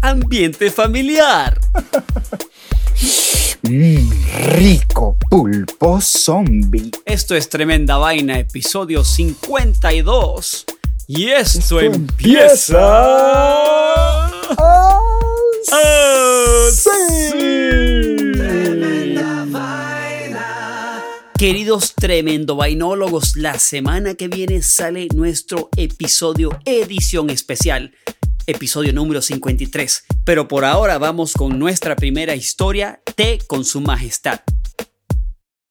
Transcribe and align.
Ambiente 0.00 0.70
familiar. 0.70 1.60
Rico 3.62 5.16
pulpo 5.28 6.00
zombie. 6.00 6.90
Esto 7.04 7.34
es 7.34 7.48
Tremenda 7.48 7.98
Vaina, 7.98 8.38
episodio 8.38 9.04
52. 9.04 10.64
Y 11.08 11.28
esto, 11.30 11.58
Esto 11.58 11.80
empieza. 11.80 12.78
¡Ah, 12.80 14.30
Queridos 21.38 21.94
tremendo 21.94 22.56
vainólogos, 22.56 23.36
la 23.36 23.60
semana 23.60 24.14
que 24.14 24.26
viene 24.26 24.60
sale 24.60 25.06
nuestro 25.14 25.68
episodio 25.76 26.50
edición 26.64 27.30
especial, 27.30 27.94
episodio 28.48 28.92
número 28.94 29.20
53. 29.20 30.04
Pero 30.24 30.48
por 30.48 30.64
ahora 30.64 30.98
vamos 30.98 31.34
con 31.34 31.58
nuestra 31.58 31.94
primera 31.94 32.34
historia, 32.34 33.00
Té 33.14 33.38
con 33.46 33.64
su 33.64 33.80
majestad. 33.80 34.40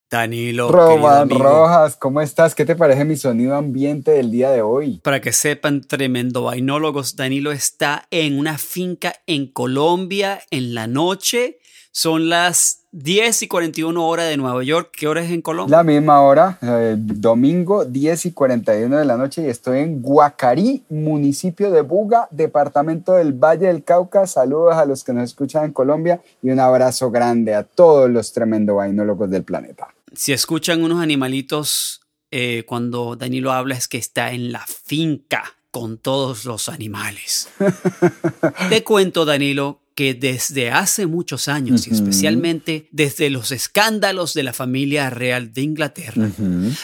Danilo, 0.09 0.71
Roman 0.71 1.29
Rojas, 1.29 1.97
¿cómo 1.97 2.21
estás? 2.21 2.55
¿Qué 2.55 2.63
te 2.65 2.77
parece 2.77 3.03
mi 3.03 3.17
sonido 3.17 3.55
ambiente 3.55 4.11
del 4.11 4.31
día 4.31 4.51
de 4.51 4.61
hoy? 4.61 5.01
Para 5.03 5.19
que 5.19 5.33
sepan, 5.33 5.81
tremendo 5.81 6.43
vainólogos, 6.43 7.17
Danilo 7.17 7.51
está 7.51 8.07
en 8.09 8.39
una 8.39 8.57
finca 8.57 9.15
en 9.25 9.51
Colombia 9.51 10.39
en 10.49 10.73
la 10.73 10.87
noche. 10.87 11.57
Son 11.91 12.29
las 12.29 12.86
10 12.97 13.43
y 13.43 13.47
41 13.47 14.07
horas 14.07 14.27
de 14.27 14.37
Nueva 14.37 14.63
York. 14.63 14.89
¿Qué 14.91 15.07
hora 15.07 15.21
es 15.21 15.29
en 15.29 15.43
Colombia? 15.43 15.77
La 15.77 15.83
misma 15.83 16.19
hora, 16.21 16.57
eh, 16.63 16.95
domingo 16.97 17.85
10 17.85 18.25
y 18.25 18.31
41 18.31 18.97
de 18.97 19.05
la 19.05 19.17
noche 19.17 19.43
y 19.43 19.45
estoy 19.45 19.81
en 19.81 20.01
Guacarí, 20.01 20.83
municipio 20.89 21.69
de 21.69 21.81
Buga, 21.81 22.27
departamento 22.31 23.13
del 23.13 23.33
Valle 23.33 23.67
del 23.67 23.83
Cauca. 23.83 24.25
Saludos 24.25 24.73
a 24.75 24.85
los 24.85 25.03
que 25.03 25.13
nos 25.13 25.25
escuchan 25.25 25.65
en 25.65 25.73
Colombia 25.73 26.21
y 26.41 26.49
un 26.49 26.59
abrazo 26.59 27.11
grande 27.11 27.53
a 27.53 27.61
todos 27.61 28.09
los 28.09 28.33
tremendo 28.33 28.75
vainólogos 28.75 29.29
del 29.29 29.43
planeta. 29.43 29.93
Si 30.15 30.33
escuchan 30.33 30.83
unos 30.83 30.99
animalitos 30.99 32.01
eh, 32.31 32.63
cuando 32.65 33.15
Danilo 33.15 33.51
habla 33.51 33.75
es 33.75 33.87
que 33.87 33.99
está 33.99 34.31
en 34.31 34.51
la 34.51 34.65
finca 34.65 35.43
con 35.69 35.99
todos 35.99 36.45
los 36.45 36.67
animales. 36.67 37.49
Te 38.69 38.83
cuento, 38.83 39.23
Danilo, 39.23 39.81
que 39.97 40.13
desde 40.13 40.69
hace 40.69 41.07
muchos 41.07 41.47
años 41.47 41.87
y 41.87 41.89
especialmente 41.91 42.87
desde 42.91 43.31
los 43.31 43.51
escándalos 43.51 44.35
de 44.35 44.43
la 44.43 44.53
familia 44.53 45.09
real 45.09 45.53
de 45.53 45.63
Inglaterra, 45.63 46.29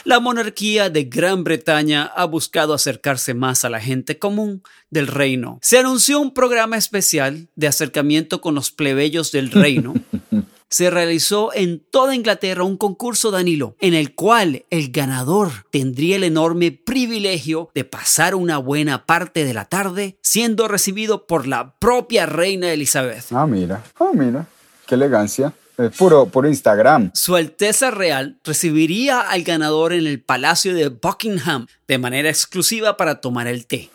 la 0.03 0.19
monarquía 0.19 0.89
de 0.89 1.03
Gran 1.03 1.43
Bretaña 1.43 2.05
ha 2.05 2.25
buscado 2.25 2.73
acercarse 2.73 3.35
más 3.35 3.65
a 3.65 3.69
la 3.69 3.79
gente 3.79 4.17
común 4.17 4.63
del 4.89 5.05
reino. 5.05 5.59
Se 5.61 5.77
anunció 5.77 6.19
un 6.19 6.33
programa 6.33 6.75
especial 6.75 7.49
de 7.55 7.67
acercamiento 7.67 8.41
con 8.41 8.55
los 8.55 8.71
plebeyos 8.71 9.31
del 9.31 9.51
reino. 9.51 9.93
Se 10.73 10.89
realizó 10.89 11.53
en 11.53 11.83
toda 11.91 12.15
Inglaterra 12.15 12.63
un 12.63 12.77
concurso 12.77 13.29
Danilo, 13.29 13.75
en 13.79 13.93
el 13.93 14.15
cual 14.15 14.65
el 14.71 14.91
ganador 14.91 15.51
tendría 15.69 16.15
el 16.15 16.23
enorme 16.23 16.71
privilegio 16.71 17.69
de 17.75 17.83
pasar 17.83 18.33
una 18.33 18.57
buena 18.57 19.05
parte 19.05 19.45
de 19.45 19.53
la 19.53 19.65
tarde 19.65 20.17
siendo 20.23 20.67
recibido 20.67 21.27
por 21.27 21.45
la 21.45 21.75
propia 21.77 22.25
reina 22.25 22.73
Elizabeth. 22.73 23.25
Ah, 23.33 23.45
mira, 23.45 23.83
ah, 23.99 24.09
mira, 24.15 24.47
qué 24.87 24.95
elegancia. 24.95 25.53
Es 25.77 25.95
puro, 25.95 26.25
puro 26.25 26.47
Instagram. 26.47 27.11
Su 27.13 27.35
Alteza 27.35 27.91
Real 27.91 28.39
recibiría 28.43 29.21
al 29.21 29.43
ganador 29.43 29.93
en 29.93 30.07
el 30.07 30.21
Palacio 30.21 30.73
de 30.73 30.89
Buckingham 30.89 31.67
de 31.93 31.99
manera 31.99 32.29
exclusiva 32.29 32.97
para 32.97 33.21
tomar 33.21 33.47
el 33.47 33.67
té. 33.67 33.89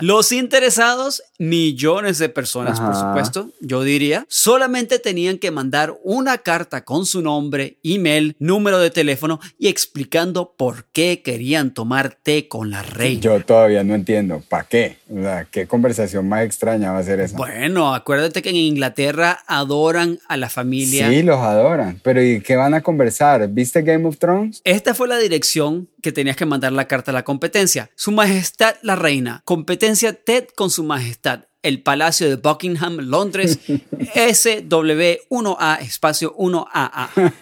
Los 0.00 0.30
interesados, 0.30 1.22
millones 1.38 2.18
de 2.18 2.28
personas, 2.28 2.80
por 2.80 2.94
supuesto, 2.94 3.50
yo 3.60 3.82
diría, 3.82 4.24
solamente 4.28 4.98
tenían 5.00 5.38
que 5.38 5.50
mandar 5.50 5.96
una 6.04 6.38
carta 6.38 6.84
con 6.84 7.06
su 7.06 7.22
nombre, 7.22 7.76
email, 7.82 8.36
número 8.38 8.78
de 8.78 8.90
teléfono 8.90 9.40
y 9.58 9.68
explicando 9.68 10.54
por 10.56 10.84
qué 10.92 11.22
querían 11.22 11.74
tomar 11.74 12.16
té 12.22 12.46
con 12.46 12.70
la 12.70 12.82
reina. 12.82 13.20
Yo 13.20 13.44
todavía 13.44 13.82
no 13.82 13.94
entiendo, 13.94 14.42
¿para 14.48 14.64
qué? 14.64 14.98
O 15.10 15.20
sea, 15.20 15.46
¿qué 15.50 15.66
conversación 15.66 16.28
más 16.28 16.44
extraña 16.44 16.92
va 16.92 16.98
a 16.98 17.02
ser 17.02 17.18
esa? 17.18 17.36
Bueno, 17.36 17.94
acuérdate 17.94 18.42
que 18.42 18.50
en 18.50 18.56
Inglaterra 18.56 19.40
adoran 19.48 20.20
a 20.28 20.36
la 20.36 20.48
familia. 20.48 21.08
Sí, 21.08 21.22
los 21.22 21.40
adoran. 21.40 22.00
Pero 22.04 22.22
¿y 22.22 22.40
qué 22.40 22.54
van 22.54 22.74
a 22.74 22.80
conversar? 22.80 23.48
¿Viste 23.48 23.82
Game 23.82 24.06
of 24.06 24.18
Thrones? 24.18 24.60
Esta 24.62 24.94
fue 24.94 25.08
la 25.08 25.18
dirección 25.18 25.88
que 26.02 26.12
tenías 26.12 26.36
que 26.36 26.46
mandar 26.46 26.72
la 26.72 26.88
carta 26.88 27.10
a 27.10 27.14
la 27.14 27.24
competencia. 27.24 27.90
Su 27.94 28.12
Majestad 28.12 28.76
la 28.82 28.96
Reina. 28.96 29.42
Competencia 29.44 30.12
TED 30.12 30.48
con 30.54 30.70
Su 30.70 30.84
Majestad. 30.84 31.44
El 31.62 31.82
Palacio 31.82 32.28
de 32.28 32.36
Buckingham, 32.36 32.98
Londres, 33.00 33.58
SW1A, 33.68 35.80
espacio 35.80 36.34
1AA. 36.36 37.32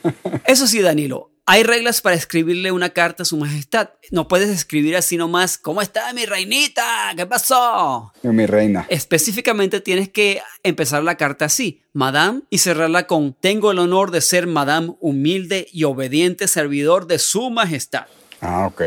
Eso 0.44 0.66
sí, 0.66 0.80
Danilo, 0.80 1.30
hay 1.50 1.62
reglas 1.62 2.02
para 2.02 2.14
escribirle 2.14 2.72
una 2.72 2.90
carta 2.90 3.22
a 3.22 3.26
Su 3.26 3.38
Majestad. 3.38 3.88
No 4.10 4.28
puedes 4.28 4.50
escribir 4.50 4.98
así 4.98 5.16
nomás, 5.16 5.56
¿cómo 5.56 5.80
está 5.80 6.12
mi 6.12 6.26
reinita? 6.26 6.84
¿Qué 7.16 7.24
pasó? 7.24 8.12
Mi 8.22 8.44
reina. 8.44 8.84
Específicamente 8.90 9.80
tienes 9.80 10.10
que 10.10 10.42
empezar 10.62 11.02
la 11.02 11.16
carta 11.16 11.46
así, 11.46 11.80
Madame, 11.94 12.42
y 12.50 12.58
cerrarla 12.58 13.06
con 13.06 13.32
Tengo 13.32 13.70
el 13.70 13.78
honor 13.78 14.10
de 14.10 14.20
ser 14.20 14.46
Madame 14.46 14.92
humilde 15.00 15.66
y 15.72 15.84
obediente 15.84 16.48
servidor 16.48 17.06
de 17.06 17.18
Su 17.18 17.48
Majestad. 17.48 18.08
Ah, 18.40 18.66
ok. 18.66 18.82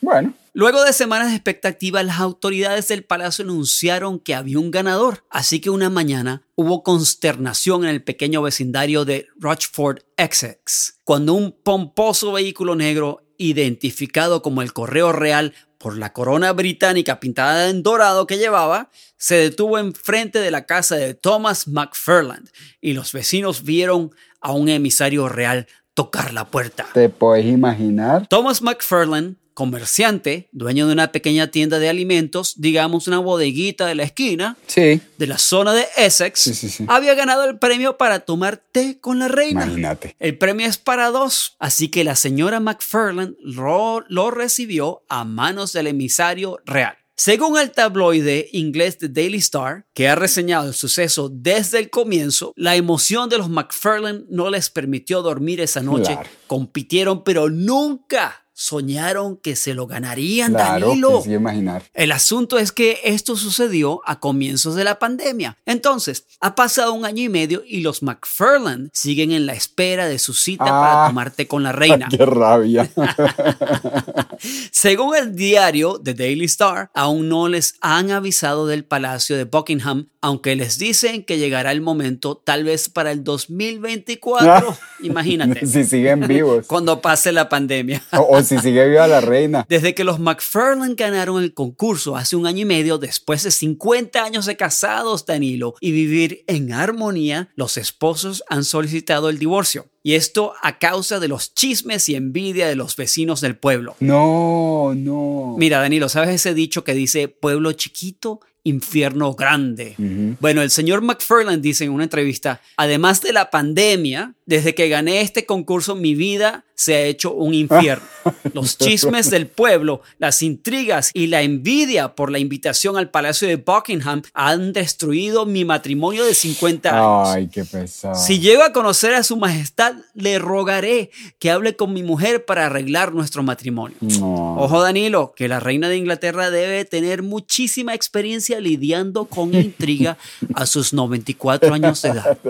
Bueno. 0.00 0.34
Luego 0.52 0.82
de 0.82 0.92
semanas 0.92 1.28
de 1.28 1.36
expectativa, 1.36 2.02
las 2.02 2.18
autoridades 2.18 2.88
del 2.88 3.04
palacio 3.04 3.44
anunciaron 3.44 4.18
que 4.18 4.34
había 4.34 4.58
un 4.58 4.72
ganador, 4.72 5.24
así 5.30 5.60
que 5.60 5.70
una 5.70 5.90
mañana 5.90 6.42
hubo 6.56 6.82
consternación 6.82 7.84
en 7.84 7.90
el 7.90 8.02
pequeño 8.02 8.42
vecindario 8.42 9.04
de 9.04 9.28
Rochford, 9.38 10.00
Essex, 10.16 10.98
cuando 11.04 11.34
un 11.34 11.52
pomposo 11.52 12.32
vehículo 12.32 12.74
negro, 12.74 13.22
identificado 13.38 14.42
como 14.42 14.60
el 14.60 14.72
Correo 14.72 15.12
Real 15.12 15.54
por 15.78 15.96
la 15.96 16.12
corona 16.12 16.52
británica 16.52 17.20
pintada 17.20 17.70
en 17.70 17.82
dorado 17.82 18.26
que 18.26 18.36
llevaba, 18.36 18.90
se 19.16 19.36
detuvo 19.36 19.78
enfrente 19.78 20.40
de 20.40 20.50
la 20.50 20.66
casa 20.66 20.96
de 20.96 21.14
Thomas 21.14 21.68
McFarland 21.68 22.50
y 22.80 22.92
los 22.92 23.12
vecinos 23.12 23.62
vieron 23.62 24.10
a 24.40 24.52
un 24.52 24.68
emisario 24.68 25.28
real 25.28 25.68
tocar 26.00 26.32
la 26.32 26.46
puerta. 26.46 26.86
¿Te 26.94 27.10
puedes 27.10 27.44
imaginar? 27.44 28.26
Thomas 28.26 28.62
McFarland, 28.62 29.36
comerciante, 29.52 30.48
dueño 30.52 30.86
de 30.86 30.94
una 30.94 31.12
pequeña 31.12 31.48
tienda 31.48 31.78
de 31.78 31.90
alimentos, 31.90 32.54
digamos 32.56 33.06
una 33.06 33.18
bodeguita 33.18 33.84
de 33.86 33.94
la 33.94 34.04
esquina, 34.04 34.56
Sí. 34.66 35.02
de 35.18 35.26
la 35.26 35.36
zona 35.36 35.74
de 35.74 35.84
Essex, 35.98 36.40
Sí, 36.40 36.54
sí, 36.54 36.70
sí. 36.70 36.86
había 36.88 37.14
ganado 37.14 37.44
el 37.44 37.58
premio 37.58 37.98
para 37.98 38.20
tomar 38.20 38.56
té 38.72 38.98
con 38.98 39.18
la 39.18 39.28
reina. 39.28 39.64
Imagínate. 39.66 40.16
El 40.18 40.38
premio 40.38 40.66
es 40.66 40.78
para 40.78 41.10
dos, 41.10 41.56
así 41.58 41.88
que 41.88 42.02
la 42.04 42.16
señora 42.16 42.60
McFarland 42.60 43.36
lo, 43.42 44.02
lo 44.08 44.30
recibió 44.30 45.02
a 45.10 45.24
manos 45.24 45.74
del 45.74 45.88
emisario 45.88 46.60
real. 46.64 46.96
Según 47.22 47.58
el 47.58 47.70
tabloide 47.70 48.48
inglés 48.52 48.96
The 48.96 49.10
Daily 49.10 49.36
Star, 49.36 49.84
que 49.92 50.08
ha 50.08 50.14
reseñado 50.14 50.68
el 50.68 50.72
suceso 50.72 51.28
desde 51.30 51.78
el 51.78 51.90
comienzo, 51.90 52.54
la 52.56 52.76
emoción 52.76 53.28
de 53.28 53.36
los 53.36 53.50
McFarland 53.50 54.24
no 54.30 54.48
les 54.48 54.70
permitió 54.70 55.20
dormir 55.20 55.60
esa 55.60 55.82
noche. 55.82 56.14
Claro. 56.14 56.30
Compitieron, 56.46 57.22
pero 57.22 57.50
nunca 57.50 58.46
soñaron 58.54 59.36
que 59.36 59.54
se 59.54 59.74
lo 59.74 59.86
ganarían, 59.86 60.52
Claro, 60.52 60.88
Danilo. 60.88 61.18
que 61.22 61.28
sí 61.28 61.34
imaginar. 61.34 61.82
El 61.92 62.12
asunto 62.12 62.58
es 62.58 62.72
que 62.72 62.98
esto 63.04 63.36
sucedió 63.36 64.00
a 64.06 64.18
comienzos 64.18 64.74
de 64.74 64.84
la 64.84 64.98
pandemia. 64.98 65.58
Entonces, 65.66 66.24
ha 66.40 66.54
pasado 66.54 66.94
un 66.94 67.04
año 67.04 67.22
y 67.22 67.28
medio 67.28 67.62
y 67.66 67.80
los 67.82 68.02
McFarland 68.02 68.88
siguen 68.94 69.32
en 69.32 69.44
la 69.44 69.52
espera 69.52 70.08
de 70.08 70.18
su 70.18 70.32
cita 70.32 70.64
Ah. 70.68 70.80
para 70.80 71.06
tomar 71.08 71.30
té 71.32 71.46
con 71.46 71.62
la 71.62 71.72
reina. 71.82 72.08
Qué 72.10 72.24
rabia. 72.24 72.90
Según 74.70 75.16
el 75.16 75.34
diario 75.34 76.00
The 76.02 76.14
Daily 76.14 76.46
Star, 76.46 76.90
aún 76.94 77.28
no 77.28 77.48
les 77.48 77.74
han 77.80 78.10
avisado 78.10 78.66
del 78.66 78.84
Palacio 78.84 79.36
de 79.36 79.44
Buckingham, 79.44 80.08
aunque 80.20 80.56
les 80.56 80.78
dicen 80.78 81.24
que 81.24 81.38
llegará 81.38 81.72
el 81.72 81.80
momento 81.80 82.36
tal 82.36 82.64
vez 82.64 82.88
para 82.88 83.10
el 83.10 83.24
2024. 83.24 84.76
Imagínate. 85.02 85.66
si 85.66 85.84
siguen 85.84 86.26
vivos. 86.26 86.66
Cuando 86.66 87.00
pase 87.00 87.32
la 87.32 87.48
pandemia. 87.48 88.02
o, 88.12 88.36
o 88.36 88.42
si 88.42 88.58
sigue 88.58 88.88
viva 88.88 89.06
la 89.06 89.20
reina. 89.20 89.66
Desde 89.68 89.94
que 89.94 90.04
los 90.04 90.18
McFarlane 90.18 90.94
ganaron 90.94 91.42
el 91.42 91.54
concurso 91.54 92.16
hace 92.16 92.36
un 92.36 92.46
año 92.46 92.62
y 92.62 92.64
medio, 92.66 92.98
después 92.98 93.42
de 93.42 93.50
50 93.50 94.22
años 94.22 94.46
de 94.46 94.56
casados, 94.56 95.26
Danilo, 95.26 95.74
y 95.80 95.92
vivir 95.92 96.44
en 96.46 96.72
armonía, 96.72 97.50
los 97.54 97.76
esposos 97.76 98.42
han 98.48 98.64
solicitado 98.64 99.28
el 99.28 99.38
divorcio. 99.38 99.88
Y 100.02 100.14
esto 100.14 100.54
a 100.62 100.78
causa 100.78 101.20
de 101.20 101.28
los 101.28 101.54
chismes 101.54 102.08
y 102.08 102.14
envidia 102.14 102.68
de 102.68 102.74
los 102.74 102.96
vecinos 102.96 103.40
del 103.40 103.56
pueblo. 103.56 103.96
No, 104.00 104.94
no. 104.94 105.56
Mira, 105.58 105.80
Danilo, 105.80 106.08
¿sabes 106.08 106.30
ese 106.30 106.54
dicho 106.54 106.84
que 106.84 106.94
dice 106.94 107.28
pueblo 107.28 107.72
chiquito? 107.72 108.40
Infierno 108.64 109.34
grande. 109.34 109.94
Bueno, 110.40 110.62
el 110.62 110.70
señor 110.70 111.02
McFarland 111.02 111.62
dice 111.62 111.84
en 111.84 111.92
una 111.92 112.04
entrevista, 112.04 112.60
además 112.76 113.20
de 113.22 113.32
la 113.32 113.50
pandemia, 113.50 114.34
desde 114.46 114.74
que 114.74 114.88
gané 114.88 115.20
este 115.20 115.46
concurso 115.46 115.94
mi 115.94 116.14
vida 116.14 116.64
se 116.80 116.94
ha 116.94 117.02
hecho 117.02 117.34
un 117.34 117.52
infierno. 117.52 118.02
Los 118.54 118.78
chismes 118.78 119.30
del 119.30 119.46
pueblo, 119.46 120.00
las 120.18 120.42
intrigas 120.42 121.10
y 121.12 121.26
la 121.26 121.42
envidia 121.42 122.14
por 122.14 122.30
la 122.30 122.38
invitación 122.38 122.96
al 122.96 123.10
Palacio 123.10 123.46
de 123.46 123.56
Buckingham 123.56 124.22
han 124.32 124.72
destruido 124.72 125.44
mi 125.44 125.66
matrimonio 125.66 126.24
de 126.24 126.34
50 126.34 126.90
años. 126.90 127.28
Ay, 127.34 127.48
qué 127.48 127.64
pesado. 127.64 128.14
Si 128.14 128.40
llego 128.40 128.62
a 128.62 128.72
conocer 128.72 129.14
a 129.14 129.22
su 129.22 129.36
majestad, 129.36 129.94
le 130.14 130.38
rogaré 130.38 131.10
que 131.38 131.50
hable 131.50 131.76
con 131.76 131.92
mi 131.92 132.02
mujer 132.02 132.46
para 132.46 132.66
arreglar 132.66 133.12
nuestro 133.12 133.42
matrimonio. 133.42 133.96
No. 134.00 134.56
Ojo 134.56 134.82
Danilo, 134.82 135.34
que 135.36 135.48
la 135.48 135.60
reina 135.60 135.88
de 135.88 135.98
Inglaterra 135.98 136.50
debe 136.50 136.86
tener 136.86 137.22
muchísima 137.22 137.94
experiencia 137.94 138.49
lidiando 138.58 139.26
con 139.26 139.54
intriga 139.54 140.16
a 140.54 140.66
sus 140.66 140.92
94 140.92 141.74
años 141.74 142.02
de 142.02 142.08
edad. 142.08 142.38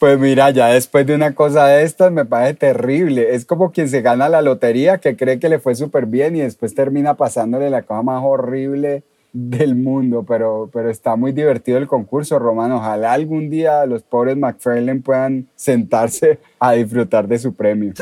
Pues 0.00 0.18
mira, 0.18 0.48
ya 0.48 0.68
después 0.68 1.06
de 1.06 1.14
una 1.14 1.34
cosa 1.34 1.66
de 1.66 1.82
estas 1.82 2.10
me 2.10 2.24
parece 2.24 2.54
terrible. 2.54 3.34
Es 3.34 3.44
como 3.44 3.70
quien 3.70 3.86
se 3.86 4.00
gana 4.00 4.30
la 4.30 4.40
lotería 4.40 4.96
que 4.96 5.14
cree 5.14 5.38
que 5.38 5.50
le 5.50 5.58
fue 5.58 5.74
súper 5.74 6.06
bien 6.06 6.36
y 6.36 6.40
después 6.40 6.74
termina 6.74 7.18
pasándole 7.18 7.68
la 7.68 7.82
cosa 7.82 8.00
más 8.00 8.22
horrible 8.24 9.02
del 9.32 9.76
mundo, 9.76 10.24
pero, 10.26 10.70
pero 10.72 10.90
está 10.90 11.16
muy 11.16 11.32
divertido 11.32 11.78
el 11.78 11.86
concurso, 11.86 12.38
Romano. 12.38 12.78
Ojalá 12.78 13.12
algún 13.12 13.50
día 13.50 13.84
los 13.86 14.02
pobres 14.02 14.36
McFarlane 14.36 15.00
puedan 15.00 15.48
sentarse 15.54 16.38
a 16.58 16.72
disfrutar 16.72 17.28
de 17.28 17.38
su 17.38 17.54
premio. 17.54 17.92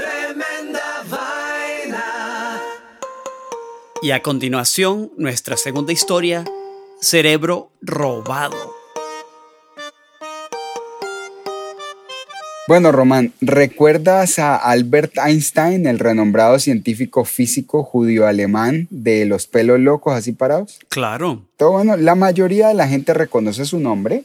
Y 4.00 4.12
a 4.12 4.22
continuación, 4.22 5.10
nuestra 5.16 5.56
segunda 5.56 5.92
historia, 5.92 6.44
Cerebro 7.00 7.70
robado. 7.80 8.56
Bueno, 12.66 12.90
Román, 12.90 13.32
¿recuerdas 13.40 14.40
a 14.40 14.56
Albert 14.56 15.16
Einstein, 15.16 15.86
el 15.86 16.00
renombrado 16.00 16.58
científico 16.58 17.24
físico 17.24 17.84
judío-alemán 17.84 18.88
de 18.90 19.26
los 19.26 19.46
pelos 19.46 19.78
locos 19.78 20.14
así 20.14 20.32
parados? 20.32 20.80
Claro. 20.88 21.44
Todo 21.56 21.72
bueno, 21.72 21.96
la 21.96 22.16
mayoría 22.16 22.66
de 22.66 22.74
la 22.74 22.88
gente 22.88 23.14
reconoce 23.14 23.64
su 23.64 23.78
nombre. 23.78 24.24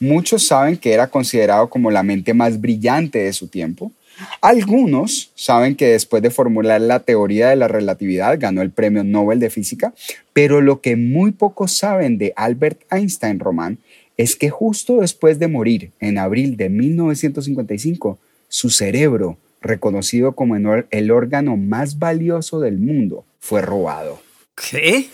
Muchos 0.00 0.46
saben 0.46 0.78
que 0.78 0.94
era 0.94 1.08
considerado 1.08 1.68
como 1.68 1.90
la 1.90 2.02
mente 2.02 2.32
más 2.32 2.58
brillante 2.58 3.18
de 3.18 3.34
su 3.34 3.48
tiempo. 3.48 3.92
Algunos 4.40 5.32
saben 5.34 5.74
que 5.74 5.88
después 5.88 6.22
de 6.22 6.30
formular 6.30 6.80
la 6.80 7.00
teoría 7.00 7.48
de 7.48 7.56
la 7.56 7.68
relatividad 7.68 8.38
ganó 8.38 8.62
el 8.62 8.70
premio 8.70 9.04
Nobel 9.04 9.40
de 9.40 9.50
Física, 9.50 9.94
pero 10.32 10.60
lo 10.60 10.80
que 10.80 10.96
muy 10.96 11.32
pocos 11.32 11.76
saben 11.76 12.18
de 12.18 12.32
Albert 12.36 12.80
Einstein, 12.90 13.40
Román, 13.40 13.78
es 14.16 14.36
que 14.36 14.50
justo 14.50 15.00
después 15.00 15.38
de 15.38 15.48
morir, 15.48 15.90
en 16.00 16.18
abril 16.18 16.56
de 16.56 16.68
1955, 16.68 18.18
su 18.48 18.70
cerebro, 18.70 19.38
reconocido 19.60 20.32
como 20.32 20.56
el 20.56 21.10
órgano 21.10 21.56
más 21.56 21.98
valioso 21.98 22.60
del 22.60 22.78
mundo, 22.78 23.24
fue 23.40 23.62
robado. 23.62 24.20
¿Qué? 24.70 25.08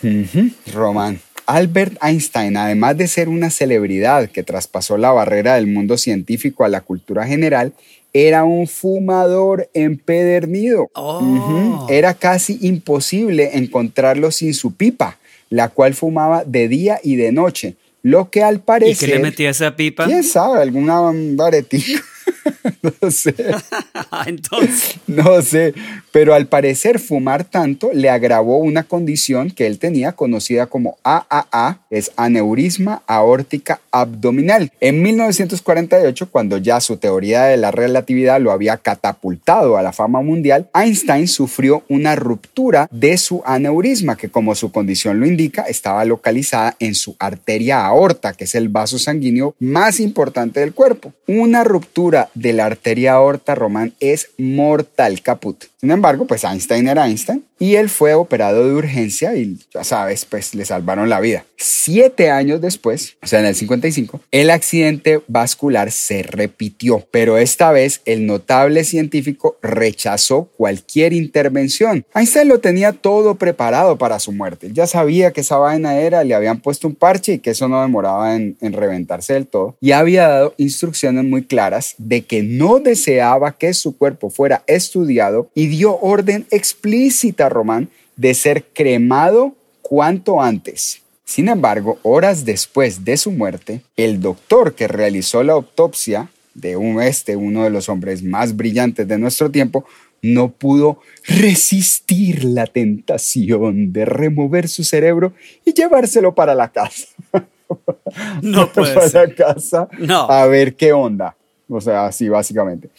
Román. 0.71 1.19
Albert 1.47 1.97
Einstein, 2.01 2.55
además 2.55 2.95
de 2.97 3.07
ser 3.07 3.27
una 3.27 3.49
celebridad 3.49 4.29
que 4.29 4.43
traspasó 4.43 4.97
la 4.97 5.11
barrera 5.11 5.55
del 5.55 5.67
mundo 5.67 5.97
científico 5.97 6.63
a 6.63 6.69
la 6.69 6.81
cultura 6.81 7.25
general, 7.25 7.73
era 8.13 8.43
un 8.43 8.67
fumador 8.67 9.69
empedernido. 9.73 10.89
Oh. 10.93 11.87
Era 11.89 12.13
casi 12.13 12.57
imposible 12.61 13.57
encontrarlo 13.57 14.31
sin 14.31 14.53
su 14.53 14.73
pipa, 14.73 15.17
la 15.49 15.69
cual 15.69 15.93
fumaba 15.93 16.43
de 16.43 16.67
día 16.67 16.99
y 17.03 17.15
de 17.15 17.31
noche, 17.31 17.75
lo 18.03 18.29
que 18.29 18.43
al 18.43 18.55
¿Y 18.55 18.59
parecer... 18.59 19.09
qué 19.09 19.15
le 19.15 19.21
metía 19.21 19.49
esa 19.49 19.75
pipa? 19.75 20.05
¿Quién 20.05 20.23
sabe? 20.23 20.61
¿Alguna 20.61 21.01
varetica? 21.35 22.01
no 23.01 23.11
sé. 23.11 23.35
Entonces, 24.25 24.99
No 25.07 25.41
sé, 25.41 25.73
pero 26.11 26.33
al 26.33 26.47
parecer 26.47 26.99
fumar 26.99 27.43
tanto 27.43 27.91
le 27.93 28.09
agravó 28.09 28.57
una 28.57 28.83
condición 28.83 29.51
que 29.51 29.67
él 29.67 29.79
tenía 29.79 30.13
conocida 30.13 30.67
como 30.67 30.97
AAA, 31.03 31.79
es 31.89 32.11
aneurisma 32.15 33.01
aórtica 33.07 33.81
abdominal. 33.91 34.71
En 34.79 35.01
1948, 35.01 36.29
cuando 36.29 36.57
ya 36.57 36.79
su 36.79 36.97
teoría 36.97 37.43
de 37.43 37.57
la 37.57 37.71
relatividad 37.71 38.39
lo 38.41 38.51
había 38.51 38.77
catapultado 38.77 39.77
a 39.77 39.81
la 39.81 39.93
fama 39.93 40.21
mundial, 40.21 40.69
Einstein 40.73 41.27
sufrió 41.27 41.83
una 41.89 42.15
ruptura 42.15 42.87
de 42.91 43.17
su 43.17 43.41
aneurisma, 43.45 44.17
que 44.17 44.29
como 44.29 44.55
su 44.55 44.71
condición 44.71 45.19
lo 45.19 45.25
indica, 45.25 45.63
estaba 45.63 46.05
localizada 46.05 46.75
en 46.79 46.95
su 46.95 47.15
arteria 47.19 47.85
aorta, 47.85 48.33
que 48.33 48.45
es 48.45 48.55
el 48.55 48.69
vaso 48.69 48.99
sanguíneo 48.99 49.55
más 49.59 49.99
importante 49.99 50.59
del 50.59 50.73
cuerpo. 50.73 51.13
Una 51.27 51.63
ruptura 51.63 52.20
de 52.33 52.53
la 52.53 52.65
arteria 52.65 53.13
aorta, 53.13 53.55
Román, 53.55 53.93
es 53.99 54.29
mortal, 54.37 55.21
caput. 55.21 55.65
Sin 55.79 55.91
embargo, 55.91 56.25
pues 56.25 56.43
Einstein 56.43 56.87
era 56.87 57.07
Einstein 57.07 57.43
y 57.61 57.75
él 57.75 57.89
fue 57.89 58.15
operado 58.15 58.67
de 58.67 58.73
urgencia 58.73 59.35
y 59.35 59.55
ya 59.71 59.83
sabes, 59.83 60.25
pues 60.25 60.55
le 60.55 60.65
salvaron 60.65 61.09
la 61.09 61.19
vida. 61.19 61.45
Siete 61.57 62.31
años 62.31 62.59
después, 62.59 63.17
o 63.21 63.27
sea, 63.27 63.39
en 63.39 63.45
el 63.45 63.53
55, 63.53 64.19
el 64.31 64.49
accidente 64.49 65.21
vascular 65.27 65.91
se 65.91 66.23
repitió, 66.23 67.05
pero 67.11 67.37
esta 67.37 67.71
vez 67.71 68.01
el 68.05 68.25
notable 68.25 68.83
científico 68.83 69.59
rechazó 69.61 70.49
cualquier 70.57 71.13
intervención. 71.13 72.03
Einstein 72.15 72.47
lo 72.47 72.61
tenía 72.61 72.93
todo 72.93 73.35
preparado 73.35 73.95
para 73.95 74.17
su 74.17 74.31
muerte. 74.31 74.69
Ya 74.73 74.87
sabía 74.87 75.29
que 75.29 75.41
esa 75.41 75.57
vaina 75.57 75.99
era, 75.99 76.23
le 76.23 76.33
habían 76.33 76.61
puesto 76.61 76.87
un 76.87 76.95
parche 76.95 77.33
y 77.33 77.39
que 77.39 77.51
eso 77.51 77.67
no 77.67 77.79
demoraba 77.79 78.35
en, 78.35 78.57
en 78.59 78.73
reventarse 78.73 79.33
del 79.33 79.45
todo. 79.45 79.75
Y 79.79 79.91
había 79.91 80.27
dado 80.27 80.55
instrucciones 80.57 81.25
muy 81.25 81.43
claras 81.43 81.93
de 81.99 82.23
que 82.23 82.41
no 82.41 82.79
deseaba 82.79 83.55
que 83.55 83.75
su 83.75 83.95
cuerpo 83.95 84.31
fuera 84.31 84.63
estudiado 84.65 85.51
y 85.53 85.67
dio 85.67 85.99
orden 85.99 86.47
explícita, 86.49 87.50
Román, 87.51 87.89
de 88.15 88.33
ser 88.33 88.63
cremado 88.73 89.55
cuanto 89.81 90.41
antes. 90.41 91.01
Sin 91.23 91.47
embargo, 91.47 91.99
horas 92.03 92.43
después 92.43 93.05
de 93.05 93.15
su 93.17 93.31
muerte, 93.31 93.81
el 93.95 94.19
doctor 94.19 94.73
que 94.73 94.87
realizó 94.87 95.43
la 95.43 95.53
autopsia 95.53 96.29
de 96.53 96.75
un 96.75 97.01
este, 97.01 97.35
uno 97.35 97.63
de 97.63 97.69
los 97.69 97.87
hombres 97.87 98.23
más 98.23 98.55
brillantes 98.55 99.07
de 99.07 99.17
nuestro 99.17 99.49
tiempo, 99.49 99.85
no 100.21 100.49
pudo 100.51 100.99
resistir 101.25 102.43
la 102.43 102.67
tentación 102.67 103.91
de 103.93 104.05
remover 104.05 104.67
su 104.67 104.83
cerebro 104.83 105.33
y 105.65 105.73
llevárselo 105.73 106.35
para 106.35 106.53
la 106.53 106.69
casa. 106.69 107.07
no 108.41 108.69
puede 108.73 108.93
para 108.93 109.09
ser. 109.09 109.29
la 109.29 109.35
casa 109.35 109.87
No. 109.99 110.29
a 110.29 110.45
ver 110.47 110.75
qué 110.75 110.93
onda. 110.93 111.35
O 111.69 111.79
sea, 111.79 112.05
así 112.07 112.27
básicamente. 112.27 112.89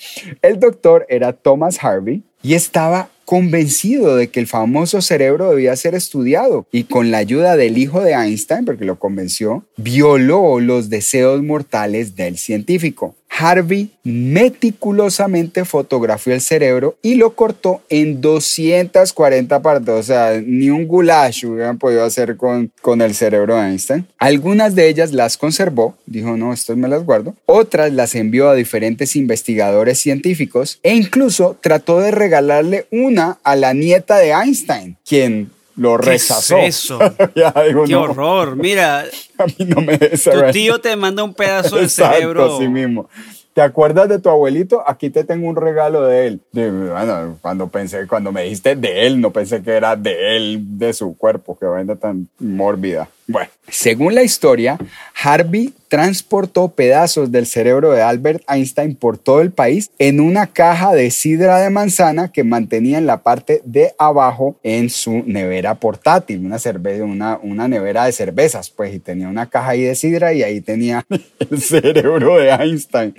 El 0.41 0.59
doctor 0.59 1.05
era 1.11 1.35
Thomas 1.35 1.83
Harvey 1.85 2.23
y 2.43 2.55
estaba 2.55 3.11
convencido 3.25 4.17
de 4.17 4.29
que 4.29 4.41
el 4.41 4.47
famoso 4.47 5.01
cerebro 5.01 5.51
debía 5.51 5.77
ser 5.77 5.95
estudiado 5.95 6.67
y 6.73 6.85
con 6.85 7.11
la 7.11 7.19
ayuda 7.19 7.57
del 7.57 7.79
hijo 7.79 8.01
de 8.01 8.13
Einstein, 8.13 8.65
porque 8.65 8.85
lo 8.85 8.99
convenció, 8.99 9.65
violó 9.77 10.61
los 10.61 10.91
deseos 10.91 11.43
mortales 11.43 12.17
del 12.17 12.39
científico. 12.39 13.15
Harvey 13.39 13.91
meticulosamente 14.05 15.65
fotografió 15.65 16.35
el 16.35 16.41
cerebro 16.41 16.97
y 17.03 17.15
lo 17.15 17.35
cortó 17.35 17.81
en 17.89 18.21
240 18.21 19.63
partes. 19.63 19.95
O 19.95 20.03
sea, 20.03 20.41
ni 20.45 20.71
un 20.71 20.87
goulash 20.87 21.47
hubieran 21.47 21.79
podido 21.79 22.05
hacer 22.05 22.37
con, 22.37 22.71
con 22.83 23.01
el 23.01 23.15
cerebro 23.15 23.57
de 23.57 23.69
Einstein. 23.69 24.07
Algunas 24.19 24.75
de 24.75 24.89
ellas 24.89 25.13
las 25.13 25.39
conservó, 25.39 25.97
dijo, 26.07 26.37
no, 26.37 26.53
estas 26.53 26.77
me 26.77 26.89
las 26.89 27.05
guardo. 27.05 27.35
Otras 27.47 27.93
las 27.93 28.15
envió 28.15 28.51
a 28.51 28.55
diferentes 28.55 29.17
investigadores 29.17 29.99
científicos 29.99 30.79
e 30.83 30.95
incluso 30.95 31.57
trató 31.61 32.01
de 32.01 32.11
regalarle 32.11 32.87
a 33.19 33.57
la 33.57 33.73
nieta 33.75 34.19
de 34.19 34.31
Einstein, 34.31 34.97
quien 35.07 35.51
lo 35.77 35.99
¿Qué 35.99 36.11
rechazó. 36.11 36.59
es 36.59 36.77
eso? 36.85 36.99
Ya, 37.35 37.53
digo, 37.67 37.85
Qué 37.85 37.93
no, 37.93 38.03
horror. 38.03 38.57
Mira, 38.57 39.05
a 39.39 39.47
mí 39.47 39.55
no 39.67 39.81
me 39.81 39.97
des 39.97 40.23
tu 40.25 40.31
tío 40.53 40.81
te 40.81 40.95
manda 40.97 41.25
un 41.25 41.35
pedazo 41.35 41.77
de 41.77 41.89
cerebro. 41.89 42.57
así 42.57 42.69
mismo. 42.69 43.09
¿te 43.55 43.61
acuerdas 43.61 44.09
de 44.09 44.19
tu 44.19 44.29
abuelito? 44.29 44.83
Aquí 44.89 45.11
te 45.11 45.25
tengo 45.25 45.49
un 45.49 45.57
regalo 45.57 46.07
de 46.07 46.27
él. 46.27 46.41
bueno, 46.53 47.39
cuando 47.41 47.69
pensé, 47.69 48.07
cuando 48.07 48.33
me 48.33 48.45
dijiste 48.45 48.77
de 48.77 49.07
él, 49.07 49.21
no 49.21 49.31
pensé 49.31 49.63
que 49.63 49.73
era 49.73 49.95
de 49.97 50.37
él, 50.37 50.79
de 50.79 50.93
su 50.93 51.17
cuerpo, 51.17 51.59
que 51.59 51.67
vaina 51.67 51.97
tan 51.97 52.29
mórbida. 52.39 53.09
Bueno, 53.33 53.49
según 53.67 54.15
la 54.15 54.23
historia, 54.23 54.77
Harvey 55.23 55.73
transportó 55.89 56.69
pedazos 56.69 57.33
del 57.33 57.47
cerebro 57.47 57.93
de 57.93 58.03
Albert 58.03 58.43
Einstein 58.47 58.95
por 58.95 59.17
todo 59.17 59.41
el 59.41 59.53
país 59.53 59.91
en 59.99 60.21
una 60.21 60.49
caja 60.49 60.93
de 60.93 61.11
sidra 61.11 61.59
de 61.59 61.71
manzana 61.71 62.31
que 62.31 62.45
mantenía 62.45 62.99
en 62.99 63.07
la 63.07 63.23
parte 63.23 63.63
de 63.65 63.95
abajo 63.99 64.57
en 64.63 64.91
su 64.91 65.23
nevera 65.25 65.77
portátil, 65.77 66.45
una, 66.45 66.59
cerveza, 66.59 67.05
una, 67.05 67.39
una 67.43 67.69
nevera 67.69 68.05
de 68.05 68.13
cervezas, 68.13 68.69
pues, 68.69 68.95
y 68.95 68.99
tenía 68.99 69.29
una 69.29 69.49
caja 69.49 69.71
ahí 69.71 69.83
de 69.83 69.95
sidra 69.95 70.35
y 70.35 70.43
ahí 70.43 70.61
tenía 70.61 71.07
el 71.51 71.61
cerebro 71.61 72.39
de 72.39 72.51
Einstein. 72.51 73.15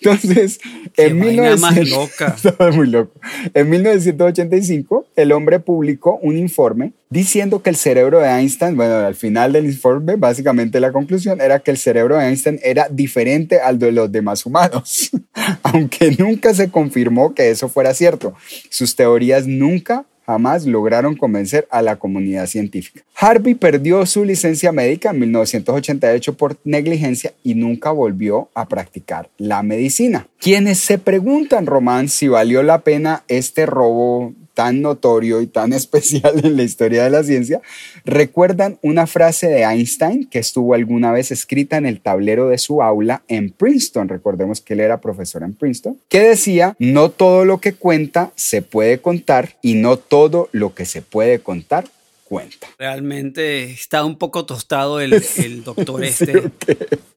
Entonces, 0.00 0.60
en, 0.96 1.18
muy 2.74 2.86
loco. 2.86 3.12
en 3.54 3.70
1985, 3.70 5.06
el 5.16 5.32
hombre 5.32 5.58
publicó 5.58 6.18
un 6.22 6.36
informe 6.36 6.92
diciendo 7.10 7.62
que 7.62 7.70
el 7.70 7.76
cerebro 7.76 8.20
de 8.20 8.28
Einstein, 8.28 8.76
bueno, 8.76 8.94
al 8.94 9.14
final 9.14 9.52
del 9.52 9.66
informe, 9.66 10.16
básicamente 10.16 10.80
la 10.80 10.92
conclusión 10.92 11.40
era 11.40 11.60
que 11.60 11.70
el 11.70 11.78
cerebro 11.78 12.16
de 12.16 12.26
Einstein 12.26 12.60
era 12.62 12.88
diferente 12.90 13.60
al 13.60 13.78
de 13.78 13.92
los 13.92 14.10
demás 14.10 14.44
humanos, 14.44 15.10
aunque 15.62 16.14
nunca 16.18 16.54
se 16.54 16.70
confirmó 16.70 17.34
que 17.34 17.50
eso 17.50 17.68
fuera 17.68 17.94
cierto. 17.94 18.34
Sus 18.70 18.94
teorías 18.94 19.46
nunca 19.46 20.04
jamás 20.28 20.66
lograron 20.66 21.16
convencer 21.16 21.66
a 21.70 21.80
la 21.80 21.96
comunidad 21.96 22.46
científica. 22.46 23.02
Harvey 23.16 23.54
perdió 23.54 24.04
su 24.04 24.26
licencia 24.26 24.72
médica 24.72 25.08
en 25.08 25.20
1988 25.20 26.36
por 26.36 26.58
negligencia 26.64 27.32
y 27.42 27.54
nunca 27.54 27.92
volvió 27.92 28.50
a 28.52 28.68
practicar 28.68 29.30
la 29.38 29.62
medicina. 29.62 30.28
Quienes 30.38 30.80
se 30.80 30.98
preguntan, 30.98 31.64
Román, 31.64 32.10
si 32.10 32.28
valió 32.28 32.62
la 32.62 32.80
pena 32.80 33.24
este 33.28 33.64
robo 33.64 34.34
tan 34.58 34.82
notorio 34.82 35.40
y 35.40 35.46
tan 35.46 35.72
especial 35.82 36.44
en 36.44 36.56
la 36.56 36.64
historia 36.64 37.04
de 37.04 37.10
la 37.10 37.22
ciencia, 37.22 37.60
recuerdan 38.04 38.76
una 38.82 39.06
frase 39.06 39.46
de 39.46 39.62
Einstein 39.62 40.26
que 40.28 40.40
estuvo 40.40 40.74
alguna 40.74 41.12
vez 41.12 41.30
escrita 41.30 41.76
en 41.76 41.86
el 41.86 42.00
tablero 42.00 42.48
de 42.48 42.58
su 42.58 42.82
aula 42.82 43.22
en 43.28 43.52
Princeton, 43.52 44.08
recordemos 44.08 44.60
que 44.60 44.74
él 44.74 44.80
era 44.80 45.00
profesor 45.00 45.44
en 45.44 45.54
Princeton, 45.54 45.96
que 46.08 46.18
decía, 46.18 46.74
no 46.80 47.08
todo 47.08 47.44
lo 47.44 47.60
que 47.60 47.74
cuenta 47.74 48.32
se 48.34 48.60
puede 48.60 48.98
contar 48.98 49.50
y 49.62 49.74
no 49.74 49.96
todo 49.96 50.48
lo 50.50 50.74
que 50.74 50.86
se 50.86 51.02
puede 51.02 51.38
contar 51.38 51.84
cuenta. 52.28 52.68
Realmente 52.78 53.64
está 53.64 54.04
un 54.04 54.18
poco 54.18 54.44
tostado 54.44 55.00
el, 55.00 55.10
doctor 55.64 56.04
este, 56.04 56.50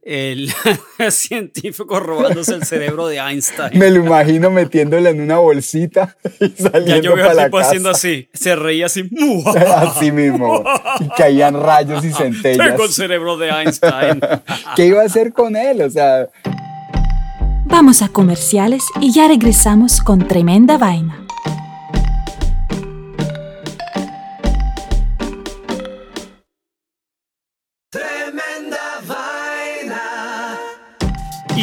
el 0.03 0.51
científico 1.11 1.99
robándose 1.99 2.55
el 2.55 2.63
cerebro 2.63 3.07
de 3.07 3.17
Einstein. 3.17 3.77
Me 3.77 3.91
lo 3.91 4.05
imagino 4.05 4.49
metiéndole 4.49 5.09
en 5.09 5.21
una 5.21 5.39
bolsita 5.39 6.15
y 6.39 6.49
saliendo 6.49 6.95
ya 6.95 7.01
yo 7.01 7.15
veo 7.15 7.27
para 7.27 7.45
tipo 7.45 7.59
haciendo 7.59 7.89
así, 7.89 8.29
se 8.33 8.55
reía 8.55 8.85
así, 8.85 9.09
así 9.75 10.11
mismo, 10.11 10.63
y 11.01 11.09
caían 11.09 11.61
rayos 11.61 12.05
y 12.05 12.13
centellas. 12.13 12.69
Tengo 12.69 12.85
el 12.85 12.91
cerebro 12.91 13.37
de 13.37 13.49
Einstein. 13.49 14.21
¿Qué 14.77 14.85
iba 14.85 15.01
a 15.01 15.05
hacer 15.05 15.33
con 15.33 15.55
él? 15.55 15.81
O 15.81 15.89
sea... 15.89 16.29
Vamos 17.65 18.01
a 18.01 18.09
comerciales 18.09 18.83
y 18.99 19.13
ya 19.13 19.27
regresamos 19.27 20.01
con 20.01 20.27
tremenda 20.27 20.77
vaina. 20.77 21.25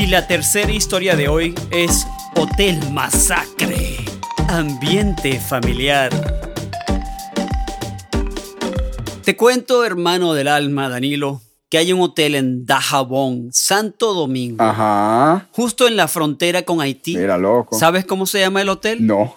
La 0.08 0.26
tercera 0.26 0.72
historia 0.72 1.14
de 1.16 1.28
hoy 1.28 1.54
es 1.70 2.06
Hotel 2.34 2.80
Masacre. 2.92 3.98
Ambiente 4.48 5.38
familiar. 5.38 6.10
Te 9.22 9.36
cuento, 9.36 9.84
hermano 9.84 10.32
del 10.32 10.48
alma, 10.48 10.88
Danilo, 10.88 11.42
que 11.68 11.76
hay 11.76 11.92
un 11.92 12.00
hotel 12.00 12.36
en 12.36 12.64
Dajabón, 12.64 13.50
Santo 13.52 14.14
Domingo. 14.14 14.64
Ajá. 14.64 15.46
Justo 15.52 15.86
en 15.86 15.96
la 15.96 16.08
frontera 16.08 16.62
con 16.62 16.80
Haití. 16.80 17.14
Era 17.14 17.36
loco. 17.36 17.78
¿Sabes 17.78 18.06
cómo 18.06 18.24
se 18.24 18.40
llama 18.40 18.62
el 18.62 18.70
hotel? 18.70 19.06
No. 19.06 19.36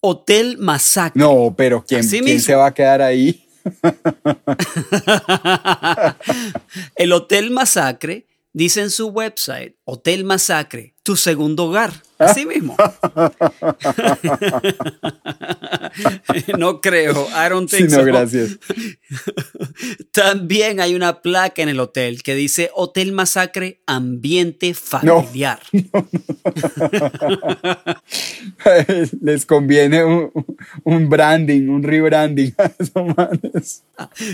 Hotel 0.00 0.58
Masacre. 0.58 1.22
No, 1.22 1.54
pero 1.56 1.84
¿quién, 1.86 2.08
¿quién 2.08 2.40
se 2.40 2.56
va 2.56 2.66
a 2.66 2.74
quedar 2.74 3.00
ahí? 3.00 3.46
el 6.96 7.12
Hotel 7.12 7.52
Masacre 7.52 8.26
dice 8.52 8.80
en 8.80 8.90
su 8.90 9.08
website, 9.08 9.76
Hotel 9.84 10.24
Masacre, 10.24 10.94
tu 11.02 11.16
segundo 11.16 11.66
hogar. 11.66 11.92
Así 12.18 12.44
mismo. 12.44 12.76
no 16.58 16.82
creo. 16.82 17.26
I 17.28 17.48
don't 17.48 17.70
think 17.70 17.88
no, 17.90 18.04
gracias. 18.04 18.58
También 20.12 20.80
hay 20.80 20.94
una 20.94 21.22
placa 21.22 21.62
en 21.62 21.70
el 21.70 21.80
hotel 21.80 22.22
que 22.22 22.34
dice 22.34 22.70
Hotel 22.74 23.12
Masacre 23.12 23.80
Ambiente 23.86 24.74
Familiar. 24.74 25.60
Les 29.22 29.46
conviene 29.46 30.30
un, 30.84 31.08
branding, 31.08 31.68
un 31.68 31.82
rebranding 31.82 32.54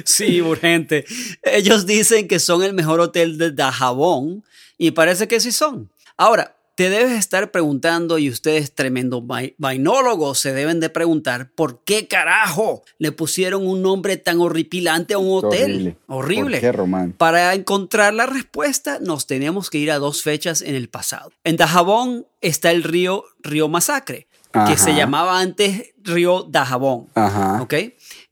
Sí, 0.04 0.42
urgente. 0.42 1.04
Ellos 1.42 1.86
dicen 1.86 2.26
que 2.26 2.40
son 2.40 2.64
el 2.64 2.72
mejor 2.72 2.98
hotel 2.98 3.38
de 3.38 3.52
Dajabón 3.52 4.42
y 4.76 4.90
parece 4.90 5.28
que 5.28 5.38
sí 5.38 5.52
son. 5.52 5.88
Ahora, 6.16 6.55
te 6.76 6.90
debes 6.90 7.12
estar 7.12 7.50
preguntando, 7.50 8.18
y 8.18 8.28
ustedes 8.28 8.74
tremendos 8.74 9.22
vainólogos 9.56 10.38
se 10.38 10.52
deben 10.52 10.78
de 10.78 10.90
preguntar, 10.90 11.50
¿por 11.52 11.82
qué 11.84 12.06
carajo 12.06 12.84
le 12.98 13.12
pusieron 13.12 13.66
un 13.66 13.80
nombre 13.80 14.18
tan 14.18 14.40
horripilante 14.40 15.14
a 15.14 15.18
un 15.18 15.38
hotel? 15.38 15.96
Horrible. 16.06 16.60
qué, 16.60 16.72
Román? 16.72 17.12
Para 17.12 17.54
encontrar 17.54 18.12
la 18.12 18.26
respuesta 18.26 18.98
nos 19.00 19.26
tenemos 19.26 19.70
que 19.70 19.78
ir 19.78 19.90
a 19.90 19.98
dos 19.98 20.22
fechas 20.22 20.60
en 20.60 20.74
el 20.74 20.90
pasado. 20.90 21.32
En 21.44 21.56
Dajabón 21.56 22.26
está 22.42 22.70
el 22.70 22.82
río 22.82 23.24
Río 23.40 23.68
Masacre, 23.68 24.28
que 24.68 24.76
se 24.76 24.94
llamaba 24.94 25.40
antes 25.40 25.94
Río 26.02 26.46
Dajabón. 26.48 27.08
Ajá. 27.14 27.62
¿Ok? 27.62 27.74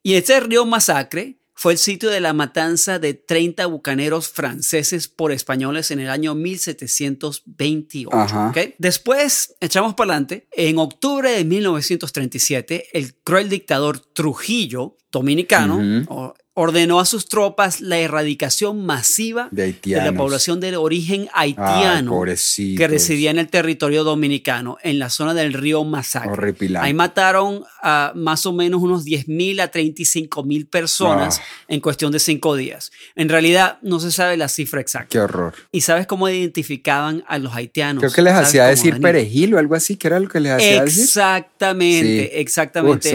Y 0.02 0.14
ese 0.14 0.40
río 0.40 0.66
Masacre 0.66 1.38
fue 1.64 1.72
el 1.72 1.78
sitio 1.78 2.10
de 2.10 2.20
la 2.20 2.34
matanza 2.34 2.98
de 2.98 3.14
30 3.14 3.64
bucaneros 3.64 4.28
franceses 4.28 5.08
por 5.08 5.32
españoles 5.32 5.90
en 5.90 5.98
el 5.98 6.10
año 6.10 6.34
1728. 6.34 8.52
Después, 8.76 9.54
echamos 9.62 9.94
para 9.94 10.10
adelante, 10.10 10.46
en 10.52 10.76
octubre 10.76 11.30
de 11.30 11.42
1937, 11.46 12.88
el 12.92 13.14
cruel 13.14 13.48
dictador 13.48 13.98
Trujillo, 13.98 14.98
dominicano, 15.10 16.34
ordenó 16.54 17.00
a 17.00 17.04
sus 17.04 17.28
tropas 17.28 17.80
la 17.80 17.98
erradicación 17.98 18.86
masiva 18.86 19.48
de, 19.50 19.76
la 19.84 20.12
población 20.12 20.60
de 20.60 20.76
origen 20.76 21.28
haitiano 21.34 22.22
que 22.24 22.88
residía 22.88 23.32
en 23.32 23.38
el 23.38 23.48
territorio 23.48 24.04
dominicano, 24.04 24.78
en 24.82 25.00
la 25.00 25.10
zona 25.10 25.34
del 25.34 25.52
río 25.52 25.82
Masacre. 25.82 26.54
Ahí 26.78 26.94
mataron 26.94 27.64
a 27.82 28.12
más 28.14 28.46
o 28.46 28.52
menos 28.52 28.80
unos 28.82 29.04
10.000 29.04 29.60
a 29.62 29.70
35.000 29.70 30.68
personas 30.68 31.40
ah. 31.40 31.64
en 31.68 31.80
cuestión 31.80 32.12
de 32.12 32.20
cinco 32.20 32.54
días. 32.54 32.92
En 33.16 33.28
realidad 33.28 33.78
no 33.82 33.98
se 33.98 34.12
sabe 34.12 34.36
la 34.36 34.48
cifra 34.48 34.80
exacta. 34.80 35.08
Qué 35.08 35.18
horror. 35.18 35.54
¿Y 35.72 35.80
sabes 35.80 36.06
cómo 36.06 36.28
identificaban 36.28 37.24
a 37.26 37.38
los 37.38 37.52
haitianos? 37.54 38.00
Creo 38.00 38.12
que 38.12 38.22
les 38.22 38.34
hacía 38.34 38.66
decir 38.66 39.00
perejil 39.00 39.54
o 39.54 39.58
algo 39.58 39.74
así, 39.74 39.96
que 39.96 40.06
era 40.06 40.20
lo 40.20 40.28
que 40.28 40.38
les 40.38 40.52
hacía 40.52 40.84
decir. 40.84 41.02
Exactamente, 41.02 42.40
exactamente. 42.40 43.10